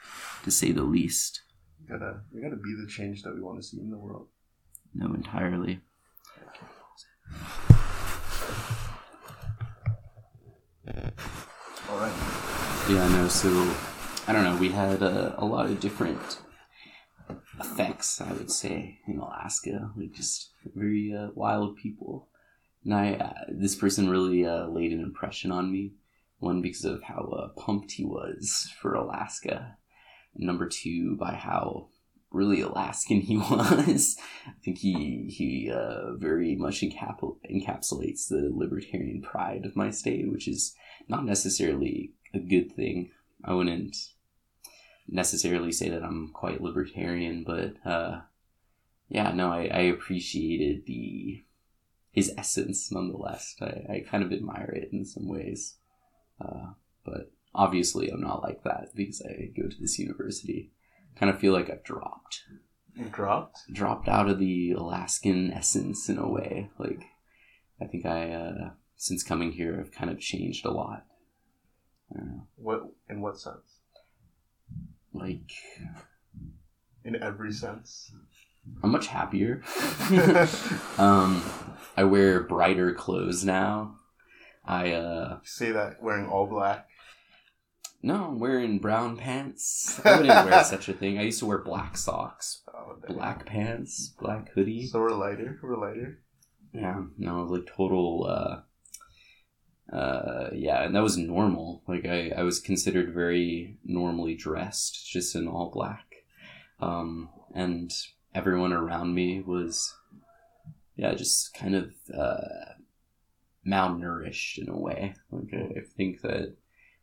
[0.44, 1.42] to say the least.
[1.80, 4.28] We gotta we gotta be the change that we want to see in the world.
[4.94, 5.80] No, entirely.
[11.90, 12.86] All right.
[12.88, 13.48] Yeah, no, so
[14.26, 14.56] I don't know.
[14.56, 16.40] We had uh, a lot of different
[17.60, 19.90] effects, I would say, in Alaska.
[19.96, 22.28] Like just very uh, wild people.
[22.84, 25.92] And I, uh, this person really uh, laid an impression on me.
[26.38, 29.76] One because of how uh, pumped he was for Alaska,
[30.34, 31.88] and number two by how
[32.32, 34.16] really Alaskan he was.
[34.46, 40.48] I think he he uh, very much encapsulates the libertarian pride of my state, which
[40.48, 40.74] is
[41.08, 43.10] not necessarily a good thing.
[43.44, 43.96] I wouldn't
[45.08, 48.20] necessarily say that I'm quite libertarian, but uh,
[49.08, 51.44] yeah, no, I, I appreciated the
[52.12, 53.56] his essence nonetheless.
[53.60, 55.76] I, I kind of admire it in some ways,
[56.40, 56.72] uh,
[57.04, 60.72] but obviously I'm not like that because I go to this university
[61.16, 62.42] kind of feel like I've dropped.
[62.94, 63.58] You dropped?
[63.72, 66.70] Dropped out of the Alaskan essence in a way.
[66.78, 67.02] Like,
[67.80, 68.70] I think I, uh,
[69.02, 71.04] since coming here, I've kind of changed a lot.
[72.14, 72.46] I don't know.
[72.54, 73.80] What in what sense?
[75.12, 75.50] Like,
[77.04, 78.12] In every sense.
[78.80, 79.60] I'm much happier.
[80.98, 81.42] um,
[81.96, 83.96] I wear brighter clothes now.
[84.64, 86.86] I, uh, Say that wearing all black.
[88.02, 90.00] no, I'm wearing brown pants.
[90.04, 91.18] I wouldn't wear such a thing.
[91.18, 94.86] I used to wear black socks, Oh, black pants, black hoodie.
[94.86, 95.58] So we're lighter.
[95.60, 96.20] We're lighter.
[96.72, 98.26] Yeah, no, like total.
[98.30, 98.60] uh
[99.92, 101.82] uh Yeah, and that was normal.
[101.86, 106.06] Like I, I was considered very normally dressed, just in all black,
[106.80, 107.92] um, and
[108.34, 109.94] everyone around me was,
[110.96, 112.74] yeah, just kind of uh
[113.66, 115.14] malnourished in a way.
[115.30, 116.56] Like I, I think that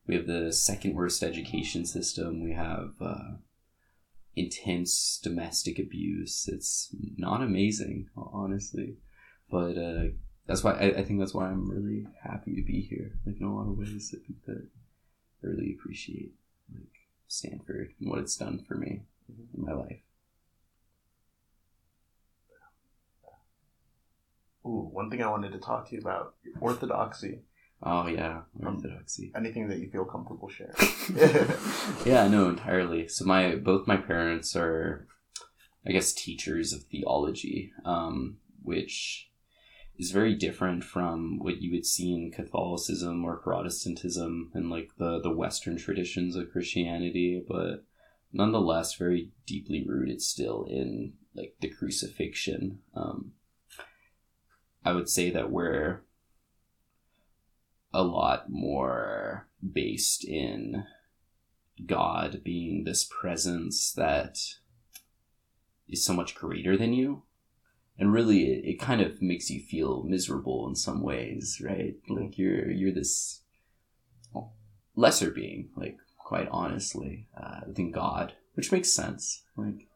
[0.08, 2.44] we have the second worst education system.
[2.44, 2.92] We have.
[3.02, 3.38] uh
[4.36, 8.96] intense domestic abuse it's not amazing honestly
[9.50, 10.04] but uh,
[10.50, 13.12] that's why I, I think that's why I'm really happy to be here.
[13.24, 14.68] Like in a lot of ways, I think that
[15.44, 16.34] I really appreciate
[16.74, 16.90] like
[17.28, 20.00] Stanford and what it's done for me in my life.
[24.66, 27.42] Ooh, one thing I wanted to talk to you about orthodoxy.
[27.84, 29.32] Oh yeah, orthodoxy.
[29.36, 30.74] Anything that you feel comfortable sharing.
[32.06, 33.08] yeah, no, entirely.
[33.08, 35.08] So my both my parents are,
[35.86, 39.29] I guess, teachers of theology, um, which
[40.00, 45.20] is very different from what you would see in Catholicism or Protestantism and like the
[45.22, 47.84] the Western traditions of Christianity, but
[48.32, 52.80] nonetheless very deeply rooted still in like the crucifixion.
[52.96, 53.34] Um,
[54.86, 56.02] I would say that we're
[57.94, 60.86] a lot more based in
[61.86, 64.38] God being this presence that
[65.90, 67.24] is so much greater than you.
[68.00, 71.96] And really, it, it kind of makes you feel miserable in some ways, right?
[72.08, 73.42] Like you're you're this
[74.96, 79.44] lesser being, like quite honestly, uh, than God, which makes sense.
[79.58, 79.88] Like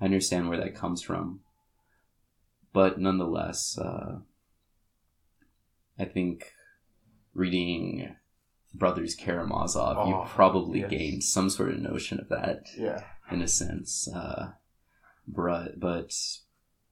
[0.00, 1.40] I understand where that comes from,
[2.72, 4.18] but nonetheless, uh,
[5.98, 6.52] I think
[7.32, 8.16] reading
[8.74, 10.90] Brothers Karamazov, Oh, you probably yes.
[10.90, 13.02] gained some sort of notion of that Yeah.
[13.30, 14.08] in a sense.
[14.08, 14.52] Uh,
[15.26, 16.12] but, but,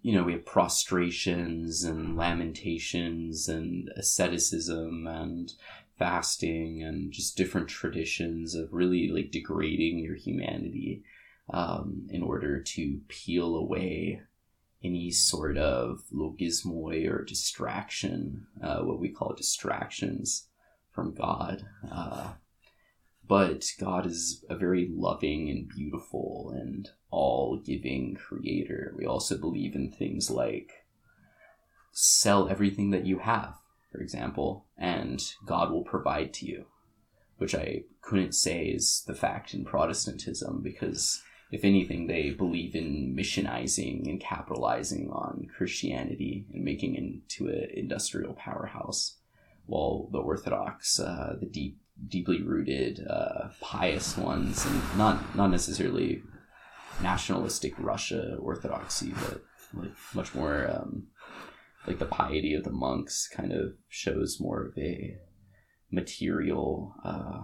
[0.04, 5.54] you know, we have prostrations and lamentations and asceticism and
[5.98, 11.02] fasting and just different traditions of really like degrading your humanity
[11.54, 14.20] um, in order to peel away
[14.82, 20.48] any sort of logismoi or distraction, uh, what we call distractions
[20.90, 21.64] from God.
[21.90, 22.34] Uh,
[23.26, 28.92] but God is a very loving and beautiful and all giving creator.
[28.96, 30.84] We also believe in things like
[31.92, 33.54] sell everything that you have,
[33.92, 36.66] for example, and God will provide to you,
[37.38, 43.14] which I couldn't say is the fact in Protestantism because if anything, they believe in
[43.16, 49.18] missionizing and capitalizing on Christianity and making it into an industrial powerhouse,
[49.66, 56.24] while the Orthodox, uh, the deep, deeply rooted, uh, pious ones, and not not necessarily
[57.02, 59.42] nationalistic Russia orthodoxy, but
[59.74, 61.08] like much more um,
[61.86, 65.16] like the piety of the monks, kind of shows more of a
[65.90, 66.94] material.
[67.04, 67.42] Uh,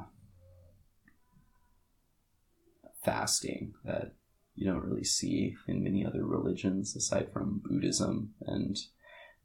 [3.03, 4.13] fasting that
[4.55, 8.77] you don't really see in many other religions aside from Buddhism and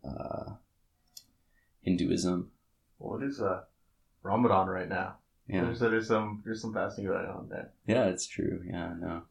[0.04, 0.56] uh,
[1.82, 2.52] Hinduism.
[3.00, 3.62] Well, it is uh,
[4.24, 5.16] Ramadan right now.
[5.48, 7.72] Yeah, So there's some there's some fasting going on there.
[7.88, 8.62] yeah, it's true.
[8.68, 9.22] Yeah, no,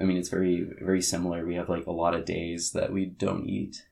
[0.00, 1.44] I mean it's very very similar.
[1.46, 3.86] We have like a lot of days that we don't eat.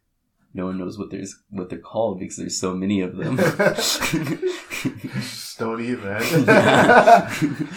[0.52, 3.36] No one knows what there's what they're called because there's so many of them.
[3.36, 4.00] Just
[5.58, 6.22] don't eat, man.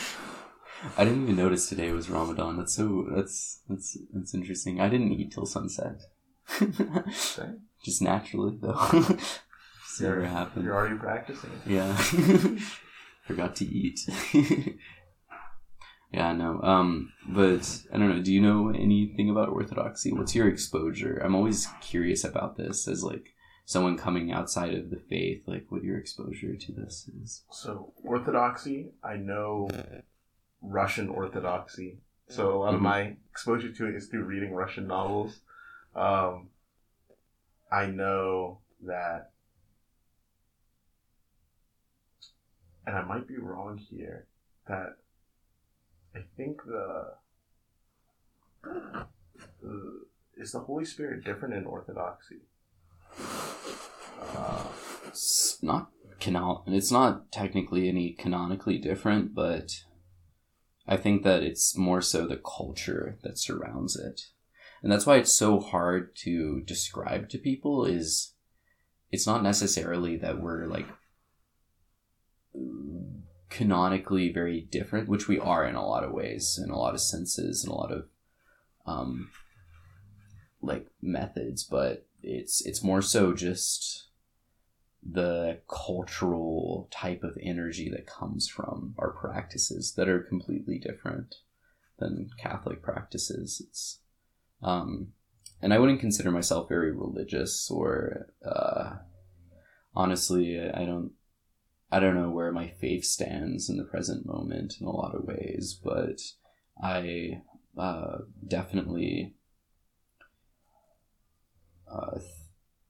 [0.97, 2.57] I didn't even notice today was Ramadan.
[2.57, 4.81] That's so that's that's that's interesting.
[4.81, 6.01] I didn't eat till sunset.
[7.85, 8.73] Just naturally though.
[10.01, 10.65] Never You're- happened.
[10.65, 11.51] You're already practicing.
[11.65, 11.95] Yeah.
[13.27, 13.99] Forgot to eat.
[16.13, 16.61] Yeah, I know.
[16.61, 18.21] Um, but I don't know.
[18.21, 20.11] Do you know anything about Orthodoxy?
[20.13, 21.19] What's your exposure?
[21.23, 23.33] I'm always curious about this as like
[23.65, 25.43] someone coming outside of the faith.
[25.47, 27.43] Like, what your exposure to this is.
[27.51, 29.69] So Orthodoxy, I know
[30.61, 31.99] Russian Orthodoxy.
[32.29, 32.83] So a lot of Mhm.
[32.83, 35.41] my exposure to it is through reading Russian novels.
[35.95, 36.49] Um,
[37.71, 39.31] I know that,
[42.85, 44.27] and I might be wrong here,
[44.67, 44.97] that
[46.15, 47.15] I think the,
[50.37, 52.41] is the Holy Spirit different in Orthodoxy?
[54.21, 54.67] Uh,
[55.13, 56.57] It's not canon.
[56.67, 59.83] It's not technically any canonically different, but
[60.87, 64.21] I think that it's more so the culture that surrounds it,
[64.81, 67.85] and that's why it's so hard to describe to people.
[67.85, 68.33] Is
[69.11, 70.87] it's not necessarily that we're like
[73.53, 77.01] canonically very different, which we are in a lot of ways, in a lot of
[77.01, 78.07] senses, in a lot of
[78.85, 79.29] um,
[80.61, 84.07] like methods, but it's it's more so just
[85.05, 91.35] the cultural type of energy that comes from our practices that are completely different
[91.99, 93.61] than Catholic practices.
[93.67, 93.99] It's
[94.63, 95.09] um,
[95.61, 98.95] and I wouldn't consider myself very religious or uh,
[99.95, 101.11] honestly, I don't.
[101.93, 105.25] I don't know where my faith stands in the present moment in a lot of
[105.25, 106.21] ways, but
[106.81, 107.43] I
[107.77, 108.17] uh,
[108.47, 109.35] definitely
[111.87, 112.17] uh,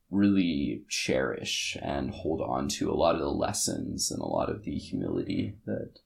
[0.10, 4.64] really cherish and hold on to a lot of the lessons and a lot of
[4.64, 6.00] the humility that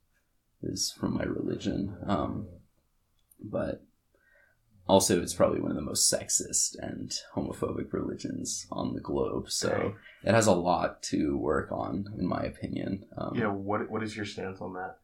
[0.64, 1.96] is from my religion.
[2.08, 2.48] Um,
[3.40, 3.84] but
[4.88, 9.50] also, it's probably one of the most sexist and homophobic religions on the globe.
[9.52, 9.96] So Okay.
[10.24, 13.06] it has a lot to work on, in my opinion.
[13.18, 14.98] Um, yeah, what what is your stance on that?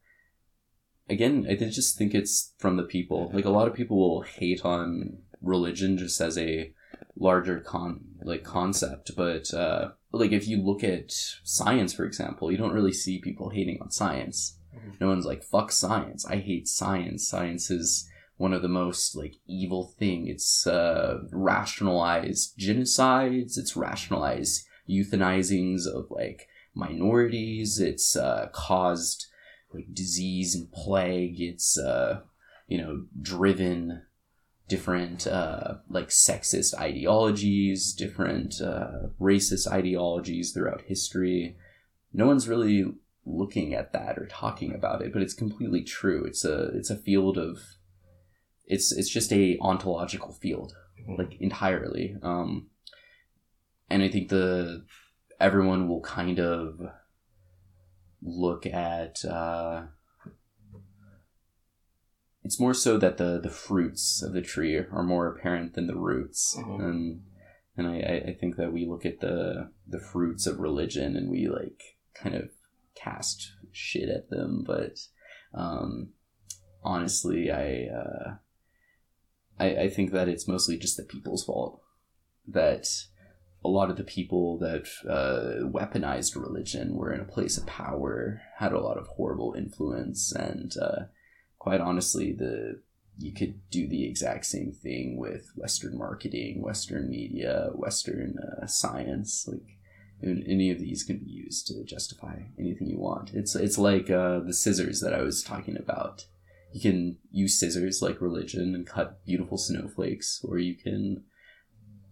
[1.10, 3.30] again, I just think it's from the people.
[3.34, 6.72] Like a lot of people will hate on religion just as a
[7.16, 11.12] larger con like concept, but uh, like if you look at
[11.44, 14.58] science, for example, you don't really see people hating on science.
[14.74, 15.00] Mhm.
[15.00, 16.24] No one's like fuck science.
[16.26, 17.28] I hate science.
[17.28, 20.26] Science is one of the most like evil thing.
[20.26, 23.56] It's uh, rationalized genocides.
[23.56, 27.78] It's rationalized euthanizings of like minorities.
[27.78, 29.26] It's uh, caused
[29.72, 31.40] like disease and plague.
[31.40, 32.20] It's uh,
[32.66, 34.02] you know driven
[34.68, 41.56] different uh, like sexist ideologies, different uh, racist ideologies throughout history.
[42.12, 42.84] No one's really
[43.26, 46.24] looking at that or talking about it, but it's completely true.
[46.24, 47.58] It's a it's a field of
[48.66, 50.74] it's it's just a ontological field,
[51.18, 52.16] like entirely.
[52.22, 52.68] Um,
[53.90, 54.84] and I think the
[55.40, 56.80] everyone will kind of
[58.22, 59.82] look at uh,
[62.42, 65.96] it's more so that the the fruits of the tree are more apparent than the
[65.96, 66.80] roots Mhm.
[66.84, 67.22] and
[67.76, 71.30] and I, I- I think that we look at the the fruits of religion and
[71.30, 71.82] we like
[72.14, 72.50] kind of
[72.94, 74.98] cast shit at them but
[75.52, 76.12] um
[76.82, 78.36] honestly i uh
[79.64, 81.80] I, I think that it's mostly just the people's fault
[82.46, 82.86] that
[83.64, 88.42] a lot of the people that uh, weaponized religion were in a place of power,
[88.58, 91.04] had a lot of horrible influence, and uh,
[91.58, 92.82] quite honestly, the
[93.16, 99.48] you could do the exact same thing with Western marketing, Western media, Western uh, science.
[99.48, 99.78] Like
[100.22, 103.32] any of these can be used to justify anything you want.
[103.32, 106.26] It's it's like uh, the scissors that I was talking about.
[106.74, 111.22] You can use scissors like religion and cut beautiful snowflakes, or you can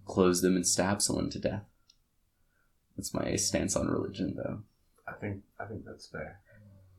[0.06, 1.64] close them and stab someone to death.
[2.96, 4.60] That's my stance on religion, though.
[5.08, 6.38] I think I think that's fair.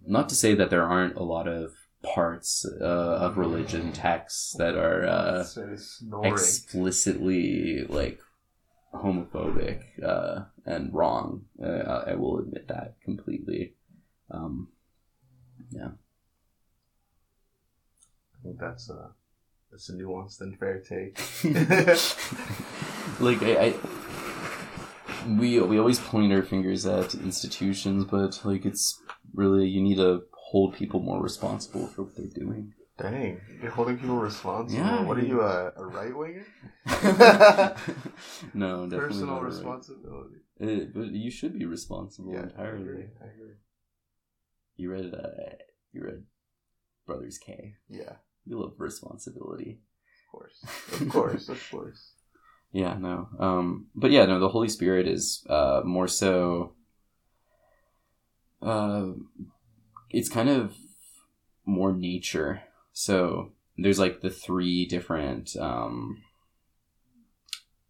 [0.06, 4.76] Not to say that there aren't a lot of parts uh, of religion texts that
[4.76, 5.46] are uh,
[6.22, 8.20] explicitly like
[8.94, 11.46] homophobic uh, and wrong.
[11.64, 13.76] Uh, I will admit that completely.
[14.30, 14.68] Um,
[15.82, 15.92] I
[18.44, 19.12] think that's a
[19.72, 21.18] that's a nuanced and fair take.
[23.20, 23.74] like I, I
[25.28, 29.02] we we always point our fingers at institutions, but like it's
[29.34, 32.74] really you need to hold people more responsible for what they're doing.
[32.98, 34.84] Dang, you're holding people responsible.
[34.84, 35.02] Yeah.
[35.02, 36.46] What are you, a, a right winger?
[38.54, 39.52] no, definitely Personal not right.
[39.52, 40.36] responsibility.
[40.62, 42.82] Uh, but you should be responsible Yeah, I entirely.
[42.84, 43.06] agree.
[43.20, 43.56] I agree.
[44.76, 45.56] You read uh,
[45.92, 46.24] you read
[47.08, 47.76] Brothers K.
[47.90, 48.14] Yeah,
[48.46, 49.80] You love responsibility.
[50.26, 50.66] of course,
[51.02, 52.10] of course, of course.
[52.76, 53.30] Yeah, no.
[53.40, 54.40] Um, but yeah, no.
[54.40, 56.74] The Holy Spirit is uh, more so.
[58.64, 59.10] Uh,
[60.10, 60.74] it's kind of
[61.66, 62.64] more nature.
[62.92, 65.56] So there's like the three different.
[65.56, 66.24] Um,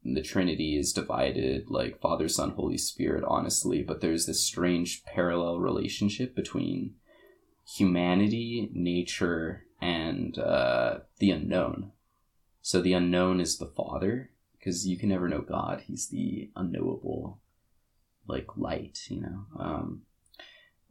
[0.04, 5.60] the Trinity is divided like Father, Son, Holy Spirit, honestly, but there's this strange parallel
[5.60, 6.96] relationship between
[7.66, 11.92] humanity, nature, and uh, the unknown.
[12.62, 15.84] So the unknown is the Father, because you can never know God.
[15.86, 17.42] He's the unknowable,
[18.26, 19.46] like light, you know.
[19.60, 20.04] Um,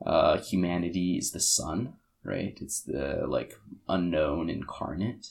[0.04, 2.58] uh, humanity is the Son, right?
[2.60, 3.54] It's the like
[3.88, 5.28] unknown incarnate,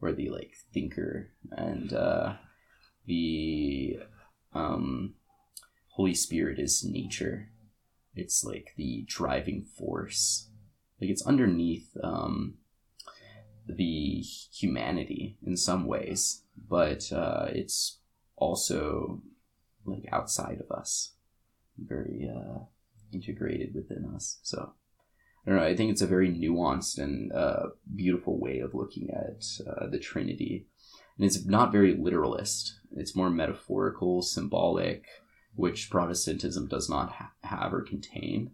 [0.00, 2.32] or the like thinker, and uh,
[3.06, 4.00] the
[4.52, 5.14] um,
[5.90, 7.50] Holy Spirit is nature.
[8.16, 10.48] It's like the driving force.
[11.00, 12.57] Like it's underneath um,
[13.68, 17.98] the humanity in some ways, but uh, it's
[18.36, 19.22] also
[19.84, 21.12] like outside of us,
[21.78, 22.60] very uh,
[23.12, 24.38] integrated within us.
[24.42, 24.72] So
[25.46, 25.66] I don't know.
[25.66, 29.98] I think it's a very nuanced and uh, beautiful way of looking at uh, the
[29.98, 30.66] Trinity,
[31.16, 32.80] and it's not very literalist.
[32.96, 35.06] It's more metaphorical, symbolic,
[35.54, 38.52] which Protestantism does not ha- have or contain.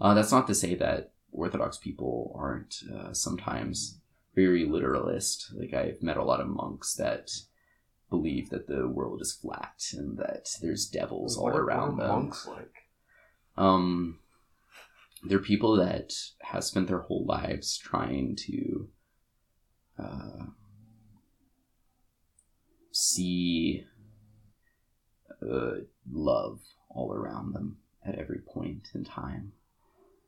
[0.00, 4.00] Uh, that's not to say that Orthodox people aren't uh, sometimes
[4.34, 5.52] very literalist.
[5.54, 7.30] Like I've met a lot of monks that
[8.10, 12.08] believe that the world is flat and that there's devils all What are- around them.
[12.08, 12.74] monks like?
[13.56, 14.18] Um,
[15.22, 16.12] they're people that
[16.42, 18.88] have spent their whole lives trying to
[19.98, 20.44] uh,
[22.92, 23.84] see
[25.42, 25.70] uh,
[26.10, 26.60] love
[26.90, 29.52] all around them at every point in time.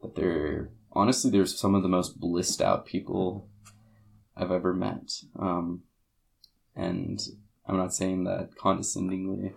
[0.00, 3.48] But they're honestly, they're some of the most blissed out people
[4.36, 5.12] I've ever met.
[5.38, 5.82] Um,
[6.74, 7.20] and
[7.66, 9.54] I'm not saying that condescendingly.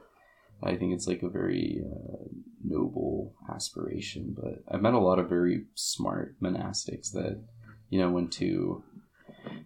[0.61, 2.25] I think it's like a very uh,
[2.63, 4.35] noble aspiration.
[4.37, 7.41] But I've met a lot of very smart monastics that,
[7.89, 8.83] you know, went to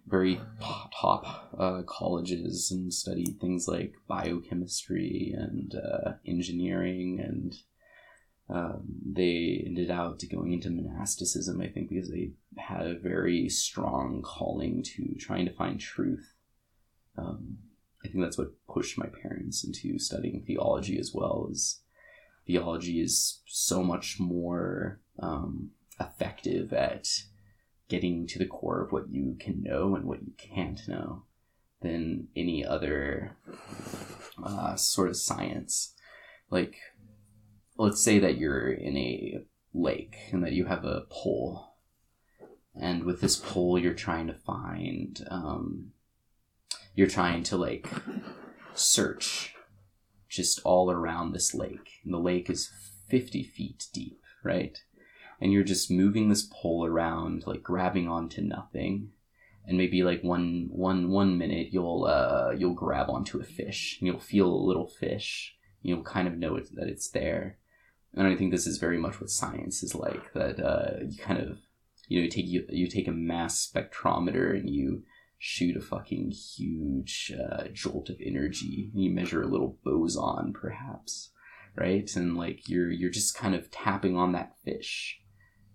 [0.06, 0.40] very
[0.92, 7.56] top, uh, colleges and studied things like biochemistry and uh, engineering and
[8.50, 14.22] um, they ended out going into monasticism i think because they had a very strong
[14.22, 16.34] calling to trying to find truth
[17.16, 17.58] um,
[18.04, 21.80] i think that's what pushed my parents into studying theology as well is
[22.46, 25.70] theology is so much more um,
[26.00, 27.08] effective at
[27.88, 31.22] getting to the core of what you can know and what you can't know
[31.82, 33.36] than any other
[34.42, 35.94] uh, sort of science.
[36.50, 36.76] Like,
[37.76, 41.74] let's say that you're in a lake and that you have a pole,
[42.74, 45.92] and with this pole, you're trying to find, um,
[46.94, 47.88] you're trying to like
[48.74, 49.54] search
[50.28, 52.00] just all around this lake.
[52.04, 52.70] And the lake is
[53.08, 54.76] 50 feet deep, right?
[55.40, 59.10] And you're just moving this pole around, like grabbing onto nothing.
[59.66, 64.06] And maybe like one one one minute you'll uh you'll grab onto a fish and
[64.06, 65.56] you'll feel a little fish.
[65.80, 67.58] You'll kind of know it, that it's there.
[68.16, 70.32] And I think this is very much what science is like.
[70.34, 71.58] That uh, you kind of
[72.08, 75.02] you know you take you, you take a mass spectrometer and you
[75.38, 78.90] shoot a fucking huge uh, jolt of energy.
[78.94, 81.30] And you measure a little boson, perhaps,
[81.76, 82.08] right?
[82.14, 85.20] And like you're you're just kind of tapping on that fish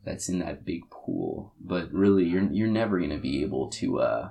[0.06, 1.54] that's in that big pool.
[1.60, 4.30] But really, you're you're never gonna be able to uh,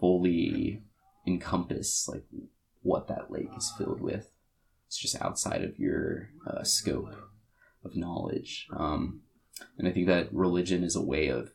[0.00, 0.82] fully
[1.26, 2.24] encompass like
[2.82, 4.30] what that lake is filled with.
[4.86, 7.14] It's just outside of your uh, scope
[7.84, 8.68] of knowledge.
[8.76, 9.22] Um,
[9.78, 11.50] and I think that religion is a way of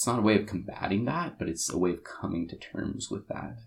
[0.00, 3.10] it's not a way of combating that, but it's a way of coming to terms
[3.10, 3.58] with that.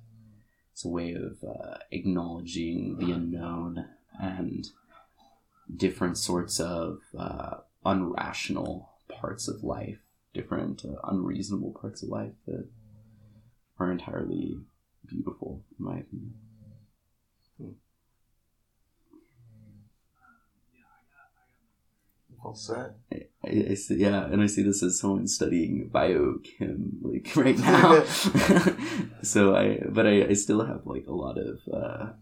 [0.72, 3.86] It's a way of uh, acknowledging the unknown
[4.20, 4.66] and
[5.76, 10.00] different sorts of uh, unrational parts of life,
[10.34, 12.68] different uh, unreasonable parts of life that
[13.78, 14.58] are entirely
[15.08, 16.34] beautiful, in my opinion.
[22.44, 22.96] Well said.
[23.12, 28.04] I, I see, yeah, and I see this as someone studying biochem like right now.
[29.22, 31.60] so I, but I, I still have like a lot of.
[31.72, 32.14] Uh,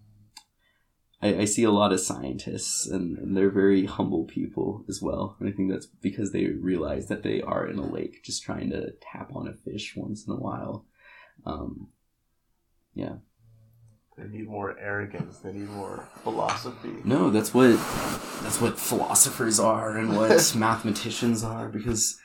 [1.23, 5.37] I, I see a lot of scientists, and, and they're very humble people as well.
[5.39, 8.69] And I think that's because they realize that they are in a lake, just trying
[8.71, 10.85] to tap on a fish once in a while.
[11.45, 11.89] Um,
[12.93, 13.17] yeah.
[14.17, 15.37] They need more arrogance.
[15.39, 16.93] They need more philosophy.
[17.03, 17.71] No, that's what
[18.43, 22.19] that's what philosophers are and what mathematicians are because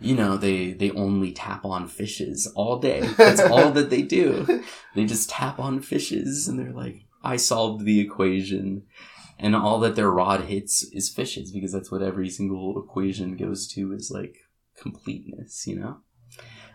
[0.00, 3.00] you know they they only tap on fishes all day.
[3.16, 4.64] That's all that they do.
[4.94, 8.84] They just tap on fishes and they're like, I solved the equation.
[9.38, 13.66] And all that their rod hits is fishes because that's what every single equation goes
[13.72, 14.36] to is like
[14.78, 15.96] completeness, you know?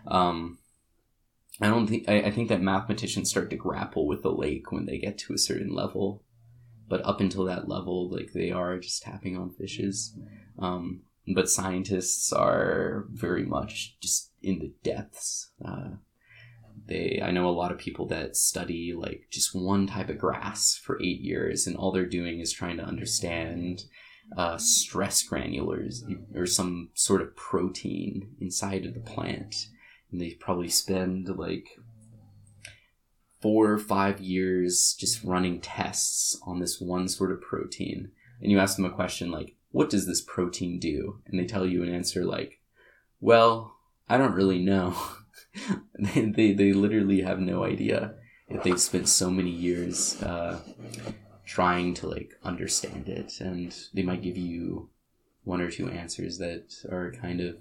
[0.06, 0.58] Um,
[1.60, 4.86] I don't think I, I think that mathematicians start to grapple with the lake when
[4.86, 6.22] they get to a certain level,
[6.88, 10.16] but up until that level, like they are just tapping on fishes.
[10.58, 11.02] Um,
[11.34, 15.50] but scientists are very much just in the depths.
[15.64, 15.96] Uh,
[16.86, 20.76] they I know a lot of people that study like just one type of grass
[20.76, 23.82] for eight years, and all they're doing is trying to understand
[24.36, 26.04] uh, stress granules
[26.34, 29.54] or some sort of protein inside of the plant
[30.10, 31.78] and they probably spend like
[33.40, 38.10] four or five years just running tests on this one sort of protein.
[38.40, 41.20] And you ask them a question like, what does this protein do?
[41.26, 42.60] And they tell you an answer like,
[43.20, 43.76] well,
[44.08, 44.96] I don't really know.
[45.98, 48.14] they, they, they literally have no idea
[48.48, 50.60] if they've spent so many years uh,
[51.44, 53.40] trying to like understand it.
[53.40, 54.90] And they might give you
[55.44, 57.56] one or two answers that are kind of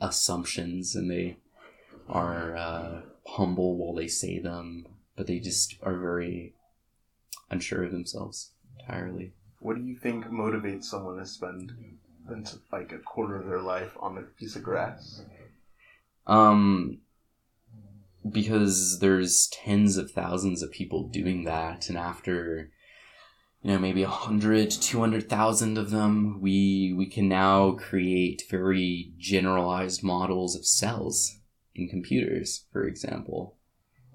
[0.00, 1.36] assumptions and they
[2.10, 4.86] are uh, humble while they say them,
[5.16, 6.54] but they just are very
[7.50, 9.32] unsure of themselves entirely.
[9.60, 11.72] What do you think motivates someone to spend
[12.72, 15.22] like a quarter of their life on a piece of grass?
[16.26, 16.98] Um,
[18.28, 22.70] because there's tens of thousands of people doing that, and after
[23.62, 28.44] you know maybe a hundred, two hundred thousand of them, we we can now create
[28.50, 31.39] very generalized models of cells
[31.80, 33.56] in computers, for example.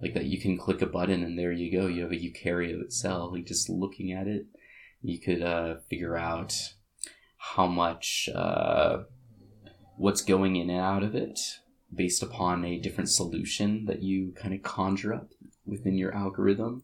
[0.02, 2.92] Like that you can click a button and there you go, you have a eukaryote
[2.92, 3.32] cell.
[3.32, 4.46] Like just looking at it,
[5.02, 6.54] you could uh, figure out
[7.38, 9.04] how much, uh,
[9.98, 11.40] what's going in and out of it
[11.94, 15.30] based upon a different solution that you kind of conjure up
[15.66, 16.84] within your algorithm.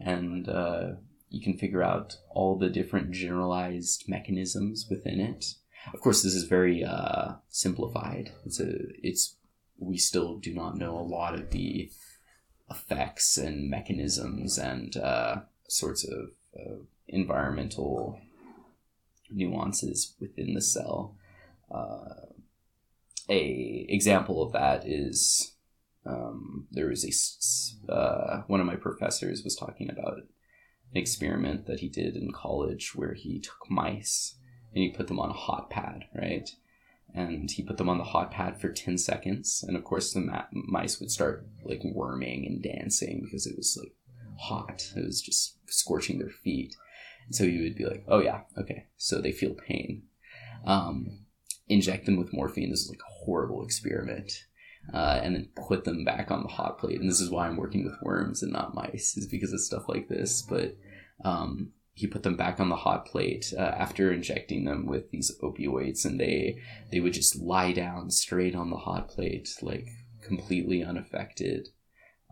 [0.00, 0.92] And uh,
[1.28, 5.54] you can figure out all the different generalized mechanisms within it.
[5.94, 8.32] Of course, this is very uh, simplified.
[8.44, 9.36] It's a it's
[9.80, 11.90] we still do not know a lot of the
[12.70, 16.76] effects and mechanisms and uh, sorts of uh,
[17.08, 18.20] environmental
[19.30, 21.16] nuances within the cell.
[21.70, 22.26] Uh,
[23.28, 25.54] a example of that is
[26.04, 27.04] um, there was
[27.88, 30.26] a uh, one of my professors was talking about an
[30.94, 34.36] experiment that he did in college where he took mice
[34.74, 36.50] and he put them on a hot pad, right?
[37.14, 39.64] And he put them on the hot pad for 10 seconds.
[39.66, 43.76] And of course, the ma- mice would start like worming and dancing because it was
[43.80, 43.94] like
[44.38, 44.92] hot.
[44.96, 46.74] It was just scorching their feet.
[47.26, 48.86] And so you would be like, oh, yeah, okay.
[48.96, 50.04] So they feel pain.
[50.64, 51.26] Um,
[51.68, 52.70] inject them with morphine.
[52.70, 54.32] This is like a horrible experiment.
[54.94, 57.00] Uh, and then put them back on the hot plate.
[57.00, 59.88] And this is why I'm working with worms and not mice, is because of stuff
[59.88, 60.42] like this.
[60.42, 60.76] But
[61.24, 65.30] um, he put them back on the hot plate uh, after injecting them with these
[65.42, 66.58] opioids, and they
[66.90, 69.86] they would just lie down straight on the hot plate, like
[70.22, 71.68] completely unaffected,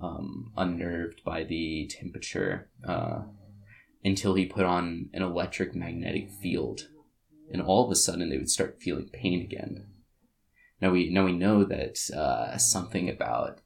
[0.03, 3.21] um, unnerved by the temperature, uh,
[4.03, 6.89] until he put on an electric magnetic field,
[7.53, 9.87] and all of a sudden they would start feeling pain again.
[10.81, 13.61] Now we now we know that uh, something about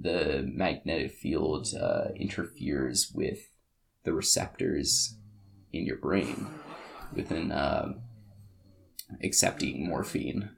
[0.00, 3.50] the magnetic field uh, interferes with
[4.04, 5.17] the receptors
[5.72, 6.46] in your brain
[7.14, 7.92] within uh,
[9.22, 10.50] accepting morphine,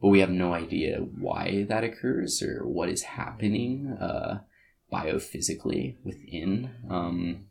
[0.00, 4.40] but we have no idea why that occurs or what is happening uh,
[4.92, 7.46] biophysically within um,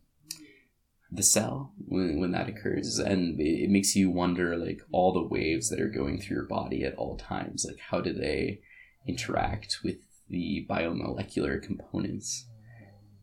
[1.12, 3.00] the cell when, when that occurs.
[3.00, 6.48] And it, it makes you wonder like all the waves that are going through your
[6.48, 7.66] body at all times.
[7.68, 8.60] Like how do they
[9.08, 9.98] interact with
[10.30, 12.48] the biomolecular components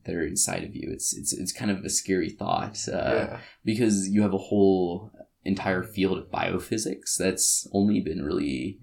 [0.05, 0.90] that are inside of you.
[0.92, 3.40] It's it's, it's kind of a scary thought uh, yeah.
[3.64, 5.11] because you have a whole
[5.44, 8.78] entire field of biophysics that's only been really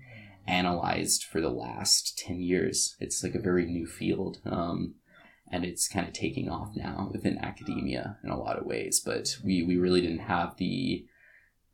[0.47, 2.95] analyzed for the last 10 years.
[2.99, 4.95] It's like a very new field um,
[5.51, 9.01] and it's kind of taking off now within academia in a lot of ways.
[9.03, 11.05] But we, we really didn't have the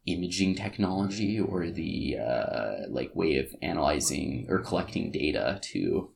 [0.05, 6.09] imaging technology or the uh, like way of analyzing or collecting data to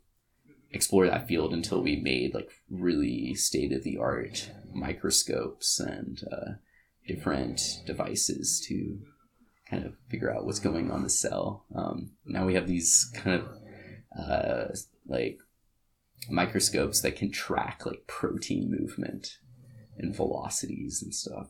[0.71, 6.53] explore that field until we made like really state of the art microscopes and uh,
[7.07, 8.99] different devices to
[9.69, 11.65] kind of figure out what's going on the cell.
[11.75, 13.47] Um, now we have these kind of
[14.17, 14.73] uh,
[15.07, 15.39] like
[16.29, 19.37] microscopes that can track like protein movement
[19.97, 21.47] and velocities and stuff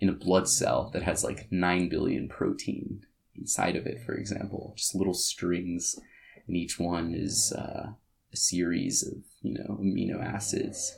[0.00, 4.74] in a blood cell that has like 9 billion protein inside of it, for example,
[4.76, 5.98] just little strings,
[6.46, 7.92] and each one is uh,
[8.32, 10.96] a series of you know amino acids.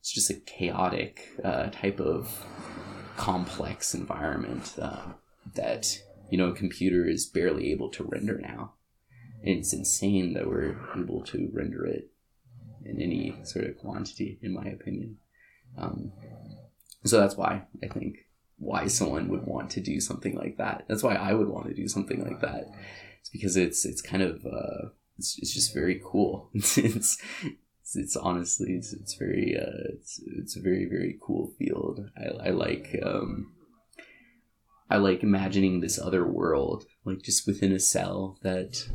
[0.00, 2.44] It's just a chaotic uh, type of
[3.16, 5.12] complex environment uh,
[5.54, 5.98] that
[6.30, 8.74] you know a computer is barely able to render now.
[9.42, 12.10] And it's insane that we're able to render it
[12.84, 15.18] in any sort of quantity, in my opinion.
[15.76, 16.12] Um,
[17.04, 18.16] so that's why I think
[18.58, 20.84] why someone would want to do something like that.
[20.88, 22.70] That's why I would want to do something like that.
[23.20, 24.88] It's because it's it's kind of uh,
[25.18, 26.50] it's, it's just very cool.
[26.54, 32.10] It's it's, it's honestly it's, it's very uh, it's it's a very very cool field.
[32.18, 33.52] I, I like um,
[34.90, 38.88] I like imagining this other world like just within a cell that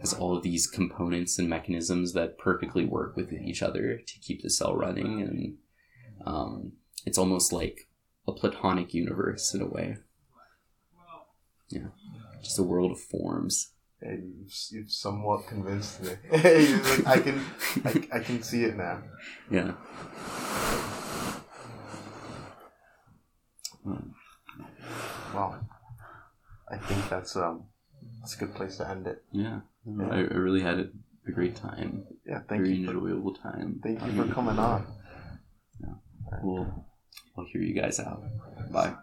[0.00, 4.42] has all of these components and mechanisms that perfectly work with each other to keep
[4.42, 5.56] the cell running and
[6.26, 6.72] um,
[7.06, 7.88] it's almost like
[8.26, 9.96] a platonic universe in a way
[11.68, 11.88] yeah
[12.42, 16.10] just a world of forms Hey, you've, you've somewhat convinced me.
[17.06, 17.44] I can,
[17.84, 19.02] I, I can see it now.
[19.50, 19.72] yeah
[25.34, 25.60] Wow.
[26.70, 27.64] I think that's um,
[28.20, 29.22] that's a good place to end it.
[29.32, 29.60] yeah
[30.00, 30.88] I, I really had a,
[31.28, 32.86] a great time Yeah, thank very you.
[32.86, 34.86] For, enjoyable time thank you for coming on.
[35.80, 35.94] Yeah.
[36.42, 36.86] we'll
[37.36, 38.22] we'll hear you guys out
[38.72, 38.94] bye